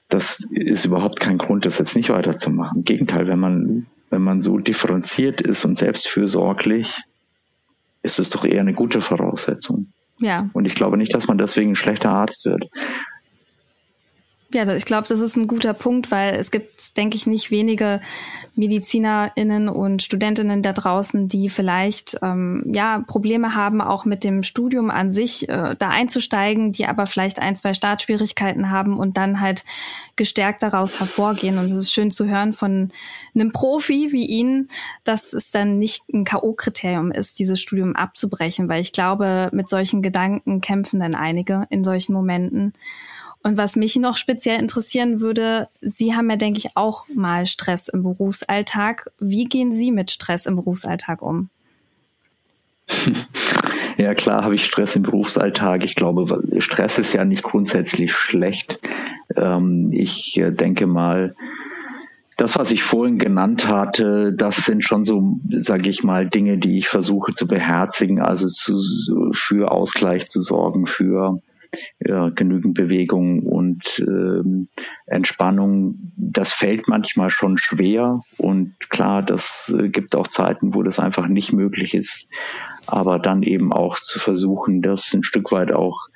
das 0.08 0.38
ist 0.50 0.84
überhaupt 0.84 1.20
kein 1.20 1.38
Grund, 1.38 1.66
das 1.66 1.78
jetzt 1.78 1.96
nicht 1.96 2.10
weiterzumachen. 2.10 2.78
Im 2.78 2.84
Gegenteil, 2.84 3.26
wenn 3.26 3.38
man, 3.38 3.86
wenn 4.10 4.22
man 4.22 4.40
so 4.40 4.58
differenziert 4.58 5.40
ist 5.40 5.64
und 5.64 5.78
selbstfürsorglich, 5.78 7.02
ist 8.02 8.18
es 8.18 8.30
doch 8.30 8.44
eher 8.44 8.60
eine 8.60 8.74
gute 8.74 9.00
Voraussetzung. 9.00 9.92
Ja. 10.20 10.50
Und 10.52 10.66
ich 10.66 10.74
glaube 10.74 10.96
nicht, 10.96 11.14
dass 11.14 11.28
man 11.28 11.38
deswegen 11.38 11.72
ein 11.72 11.76
schlechter 11.76 12.10
Arzt 12.10 12.44
wird. 12.44 12.66
Ja, 14.52 14.68
ich 14.74 14.84
glaube, 14.84 15.06
das 15.06 15.20
ist 15.20 15.36
ein 15.36 15.46
guter 15.46 15.74
Punkt, 15.74 16.10
weil 16.10 16.34
es 16.34 16.50
gibt, 16.50 16.96
denke 16.96 17.16
ich, 17.16 17.24
nicht 17.24 17.52
wenige 17.52 18.00
MedizinerInnen 18.56 19.68
und 19.68 20.02
Studentinnen 20.02 20.60
da 20.60 20.72
draußen, 20.72 21.28
die 21.28 21.48
vielleicht 21.48 22.16
ähm, 22.20 22.64
ja 22.66 23.04
Probleme 23.06 23.54
haben, 23.54 23.80
auch 23.80 24.04
mit 24.04 24.24
dem 24.24 24.42
Studium 24.42 24.90
an 24.90 25.12
sich 25.12 25.48
äh, 25.48 25.76
da 25.78 25.90
einzusteigen, 25.90 26.72
die 26.72 26.86
aber 26.86 27.06
vielleicht 27.06 27.38
ein, 27.38 27.54
zwei 27.54 27.74
Startschwierigkeiten 27.74 28.70
haben 28.70 28.98
und 28.98 29.16
dann 29.16 29.40
halt 29.40 29.64
gestärkt 30.16 30.64
daraus 30.64 30.98
hervorgehen. 30.98 31.56
Und 31.56 31.66
es 31.66 31.76
ist 31.76 31.92
schön 31.92 32.10
zu 32.10 32.26
hören 32.26 32.52
von 32.52 32.90
einem 33.36 33.52
Profi 33.52 34.08
wie 34.10 34.26
Ihnen, 34.26 34.68
dass 35.04 35.32
es 35.32 35.52
dann 35.52 35.78
nicht 35.78 36.02
ein 36.12 36.24
K.O.-Kriterium 36.24 37.12
ist, 37.14 37.38
dieses 37.38 37.60
Studium 37.60 37.94
abzubrechen, 37.94 38.68
weil 38.68 38.80
ich 38.80 38.90
glaube, 38.90 39.48
mit 39.52 39.68
solchen 39.68 40.02
Gedanken 40.02 40.60
kämpfen 40.60 40.98
dann 40.98 41.14
einige 41.14 41.68
in 41.70 41.84
solchen 41.84 42.14
Momenten. 42.14 42.72
Und 43.42 43.56
was 43.56 43.74
mich 43.74 43.96
noch 43.96 44.16
speziell 44.16 44.60
interessieren 44.60 45.20
würde, 45.20 45.68
Sie 45.80 46.14
haben 46.14 46.28
ja, 46.28 46.36
denke 46.36 46.58
ich, 46.58 46.76
auch 46.76 47.08
mal 47.08 47.46
Stress 47.46 47.88
im 47.88 48.02
Berufsalltag. 48.02 49.10
Wie 49.18 49.44
gehen 49.44 49.72
Sie 49.72 49.92
mit 49.92 50.10
Stress 50.10 50.46
im 50.46 50.56
Berufsalltag 50.56 51.22
um? 51.22 51.48
Ja, 53.96 54.14
klar 54.14 54.44
habe 54.44 54.54
ich 54.54 54.64
Stress 54.64 54.96
im 54.96 55.02
Berufsalltag. 55.02 55.84
Ich 55.84 55.94
glaube, 55.94 56.42
Stress 56.60 56.98
ist 56.98 57.12
ja 57.12 57.26
nicht 57.26 57.42
grundsätzlich 57.42 58.14
schlecht. 58.14 58.80
Ähm, 59.36 59.90
ich 59.92 60.38
äh, 60.38 60.52
denke 60.52 60.86
mal, 60.86 61.34
das, 62.38 62.56
was 62.56 62.70
ich 62.70 62.82
vorhin 62.82 63.18
genannt 63.18 63.68
hatte, 63.68 64.32
das 64.32 64.64
sind 64.64 64.84
schon 64.84 65.04
so, 65.04 65.38
sage 65.58 65.90
ich 65.90 66.02
mal, 66.02 66.26
Dinge, 66.26 66.56
die 66.56 66.78
ich 66.78 66.88
versuche 66.88 67.34
zu 67.34 67.46
beherzigen, 67.46 68.20
also 68.20 68.48
zu, 68.48 68.80
für 69.34 69.70
Ausgleich 69.70 70.28
zu 70.28 70.40
sorgen, 70.40 70.86
für 70.86 71.42
ja, 71.98 72.30
genügend 72.30 72.74
Bewegung 72.74 73.40
und 73.42 74.02
ähm, 74.06 74.68
Entspannung. 75.06 76.12
Das 76.16 76.52
fällt 76.52 76.88
manchmal 76.88 77.30
schon 77.30 77.58
schwer 77.58 78.20
und 78.38 78.74
klar, 78.90 79.22
das 79.22 79.72
äh, 79.76 79.88
gibt 79.88 80.16
auch 80.16 80.28
Zeiten, 80.28 80.74
wo 80.74 80.82
das 80.82 80.98
einfach 80.98 81.26
nicht 81.28 81.52
möglich 81.52 81.94
ist. 81.94 82.26
Aber 82.86 83.18
dann 83.18 83.42
eben 83.42 83.72
auch 83.72 83.96
zu 83.96 84.18
versuchen, 84.18 84.82
das 84.82 85.12
ein 85.14 85.22
Stück 85.22 85.52
weit 85.52 85.72
auch 85.72 86.08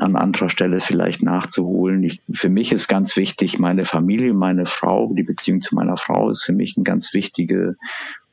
an 0.00 0.16
anderer 0.16 0.50
Stelle 0.50 0.80
vielleicht 0.80 1.22
nachzuholen. 1.22 2.02
Ich, 2.02 2.20
für 2.32 2.48
mich 2.48 2.72
ist 2.72 2.88
ganz 2.88 3.16
wichtig, 3.16 3.58
meine 3.58 3.84
Familie, 3.84 4.34
meine 4.34 4.66
Frau, 4.66 5.12
die 5.14 5.22
Beziehung 5.22 5.60
zu 5.60 5.74
meiner 5.74 5.96
Frau 5.96 6.30
ist 6.30 6.44
für 6.44 6.52
mich 6.52 6.76
eine 6.76 6.84
ganz 6.84 7.14
wichtige 7.14 7.76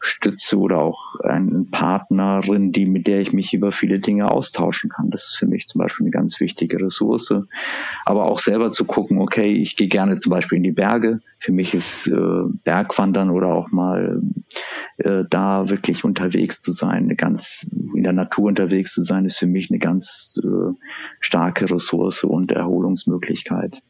Stütze 0.06 0.58
oder 0.58 0.80
auch 0.80 1.16
eine 1.22 1.66
Partnerin, 1.72 2.74
die, 2.74 2.86
mit 2.86 3.08
der 3.08 3.22
ich 3.22 3.32
mich 3.32 3.54
über 3.54 3.72
viele 3.72 4.00
Dinge 4.00 4.30
austauschen 4.30 4.90
kann. 4.90 5.10
Das 5.10 5.24
ist 5.24 5.36
für 5.36 5.48
mich 5.48 5.68
zum 5.68 5.80
Beispiel 5.80 6.06
eine 6.06 6.12
ganz 6.12 6.42
wichtige 6.42 6.78
Ressource. 6.78 7.34
Aber 8.06 8.26
auch 8.26 8.40
selber 8.40 8.74
zu 8.74 8.84
gucken, 8.84 9.20
okay, 9.20 9.54
ich 9.54 9.78
gehe 9.78 9.88
gerne 9.88 10.20
zum 10.20 10.32
Beispiel 10.32 10.58
in 10.58 10.64
die 10.64 10.72
Berge. 10.72 11.22
Für 11.40 11.54
mich 11.54 11.74
ist 11.74 12.08
äh, 12.08 12.44
Bergwandern 12.66 13.30
oder 13.30 13.48
auch 13.48 13.72
mal 13.72 14.22
äh, 14.98 15.24
da 15.30 15.70
wirklich 15.70 16.04
unterwegs 16.04 16.60
zu 16.60 16.74
sein, 16.74 17.06
eine 17.06 17.16
ganz 17.16 17.66
in 17.96 18.04
der 18.04 18.14
Natur 18.14 18.46
unterwegs 18.46 18.94
zu 18.94 19.04
sein, 19.04 19.26
ist 19.26 19.40
für 19.40 19.48
mich 19.48 19.70
eine 19.70 19.80
ganz 19.80 20.38
äh, 20.44 20.74
starke 21.22 21.70
Ressource 21.72 22.26
und 22.26 22.52
Erholungsmöglichkeit 22.52 23.82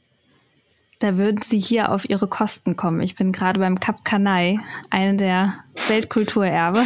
da 1.04 1.18
würden 1.18 1.42
Sie 1.42 1.60
hier 1.60 1.92
auf 1.92 2.10
Ihre 2.10 2.28
Kosten 2.30 2.78
kommen. 2.78 3.02
Ich 3.02 3.16
bin 3.16 3.34
gerade 3.34 3.60
beim 3.60 3.82
Kap 3.82 4.06
Kanai, 4.06 4.62
eine 4.90 5.18
der 5.18 5.54
Weltkulturerbe. 5.90 6.84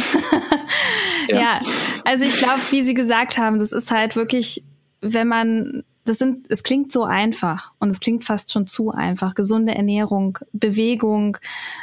ja. 1.28 1.40
ja, 1.40 1.58
also 2.04 2.24
ich 2.24 2.36
glaube, 2.36 2.60
wie 2.70 2.82
Sie 2.82 2.94
gesagt 2.94 3.38
haben, 3.38 3.60
das 3.60 3.70
ist 3.70 3.92
halt 3.92 4.16
wirklich, 4.16 4.64
wenn 5.00 5.28
man 5.28 5.84
das 6.04 6.18
sind, 6.18 6.46
es 6.48 6.64
klingt 6.64 6.90
so 6.90 7.04
einfach 7.04 7.70
und 7.78 7.90
es 7.90 8.00
klingt 8.00 8.24
fast 8.24 8.50
schon 8.52 8.66
zu 8.66 8.90
einfach. 8.90 9.36
Gesunde 9.36 9.74
Ernährung, 9.74 10.38
Bewegung, 10.52 11.36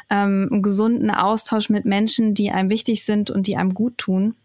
ähm, 0.09 0.49
einen 0.51 0.61
gesunden 0.61 1.11
Austausch 1.11 1.69
mit 1.69 1.85
Menschen, 1.85 2.33
die 2.33 2.51
einem 2.51 2.69
wichtig 2.69 3.05
sind 3.05 3.29
und 3.31 3.47
die 3.47 3.55
einem 3.55 3.73
gut 3.73 3.97
tun. 3.97 4.35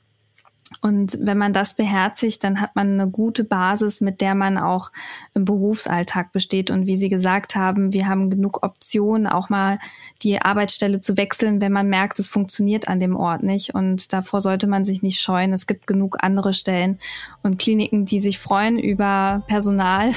Und 0.83 1.19
wenn 1.21 1.37
man 1.37 1.53
das 1.53 1.75
beherzigt, 1.75 2.45
dann 2.45 2.61
hat 2.61 2.77
man 2.77 2.93
eine 2.93 3.11
gute 3.11 3.45
Basis, 3.45 4.01
mit 4.01 4.21
der 4.21 4.35
man 4.35 4.57
auch 4.57 4.93
im 5.35 5.45
Berufsalltag 5.45 6.33
besteht. 6.33 6.71
Und 6.71 6.87
wie 6.87 6.97
Sie 6.97 7.09
gesagt 7.09 7.57
haben, 7.57 7.93
wir 7.93 8.07
haben 8.07 8.31
genug 8.31 8.63
Optionen, 8.63 9.27
auch 9.27 9.51
mal 9.51 9.79
die 10.23 10.41
Arbeitsstelle 10.41 11.01
zu 11.01 11.17
wechseln, 11.17 11.61
wenn 11.61 11.73
man 11.73 11.89
merkt, 11.89 12.19
es 12.19 12.29
funktioniert 12.29 12.89
an 12.89 13.01
dem 13.01 13.17
Ort 13.17 13.43
nicht. 13.43 13.75
Und 13.75 14.13
davor 14.13 14.41
sollte 14.41 14.69
man 14.69 14.85
sich 14.85 15.03
nicht 15.03 15.21
scheuen. 15.21 15.53
Es 15.53 15.67
gibt 15.67 15.87
genug 15.87 16.19
andere 16.21 16.55
Stellen 16.55 16.99
und 17.43 17.59
Kliniken, 17.59 18.07
die 18.07 18.21
sich 18.21 18.39
freuen 18.39 18.79
über 18.79 19.43
Personal. 19.49 20.13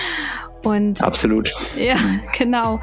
Und 0.64 1.02
Absolut. 1.02 1.52
Ja, 1.76 1.96
genau. 2.38 2.80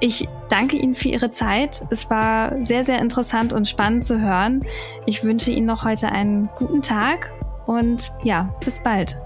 Ich 0.00 0.28
danke 0.48 0.76
Ihnen 0.76 0.94
für 0.94 1.08
Ihre 1.08 1.30
Zeit. 1.30 1.82
Es 1.90 2.08
war 2.10 2.64
sehr, 2.64 2.84
sehr 2.84 2.98
interessant 2.98 3.52
und 3.52 3.68
spannend 3.68 4.04
zu 4.04 4.20
hören. 4.20 4.64
Ich 5.06 5.22
wünsche 5.22 5.50
Ihnen 5.50 5.66
noch 5.66 5.84
heute 5.84 6.10
einen 6.10 6.48
guten 6.56 6.82
Tag 6.82 7.30
und 7.66 8.12
ja, 8.24 8.54
bis 8.64 8.80
bald. 8.82 9.16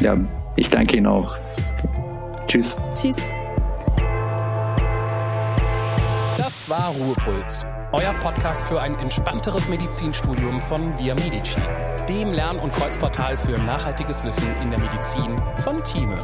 Ja, 0.00 0.16
ich 0.56 0.70
danke 0.70 0.96
Ihnen 0.96 1.06
auch. 1.06 1.36
Tschüss. 2.46 2.76
Tschüss. 2.94 3.16
Das 6.36 6.68
war 6.70 6.92
Ruhepuls, 6.98 7.66
euer 7.92 8.14
Podcast 8.22 8.64
für 8.64 8.80
ein 8.80 8.98
entspannteres 8.98 9.68
Medizinstudium 9.68 10.60
von 10.60 10.98
Via 10.98 11.14
Medici, 11.14 11.60
dem 12.08 12.32
Lern- 12.32 12.58
und 12.58 12.72
Kreuzportal 12.72 13.36
für 13.36 13.58
nachhaltiges 13.58 14.24
Wissen 14.24 14.48
in 14.62 14.70
der 14.70 14.80
Medizin 14.80 15.36
von 15.62 15.76
Thieme. 15.84 16.18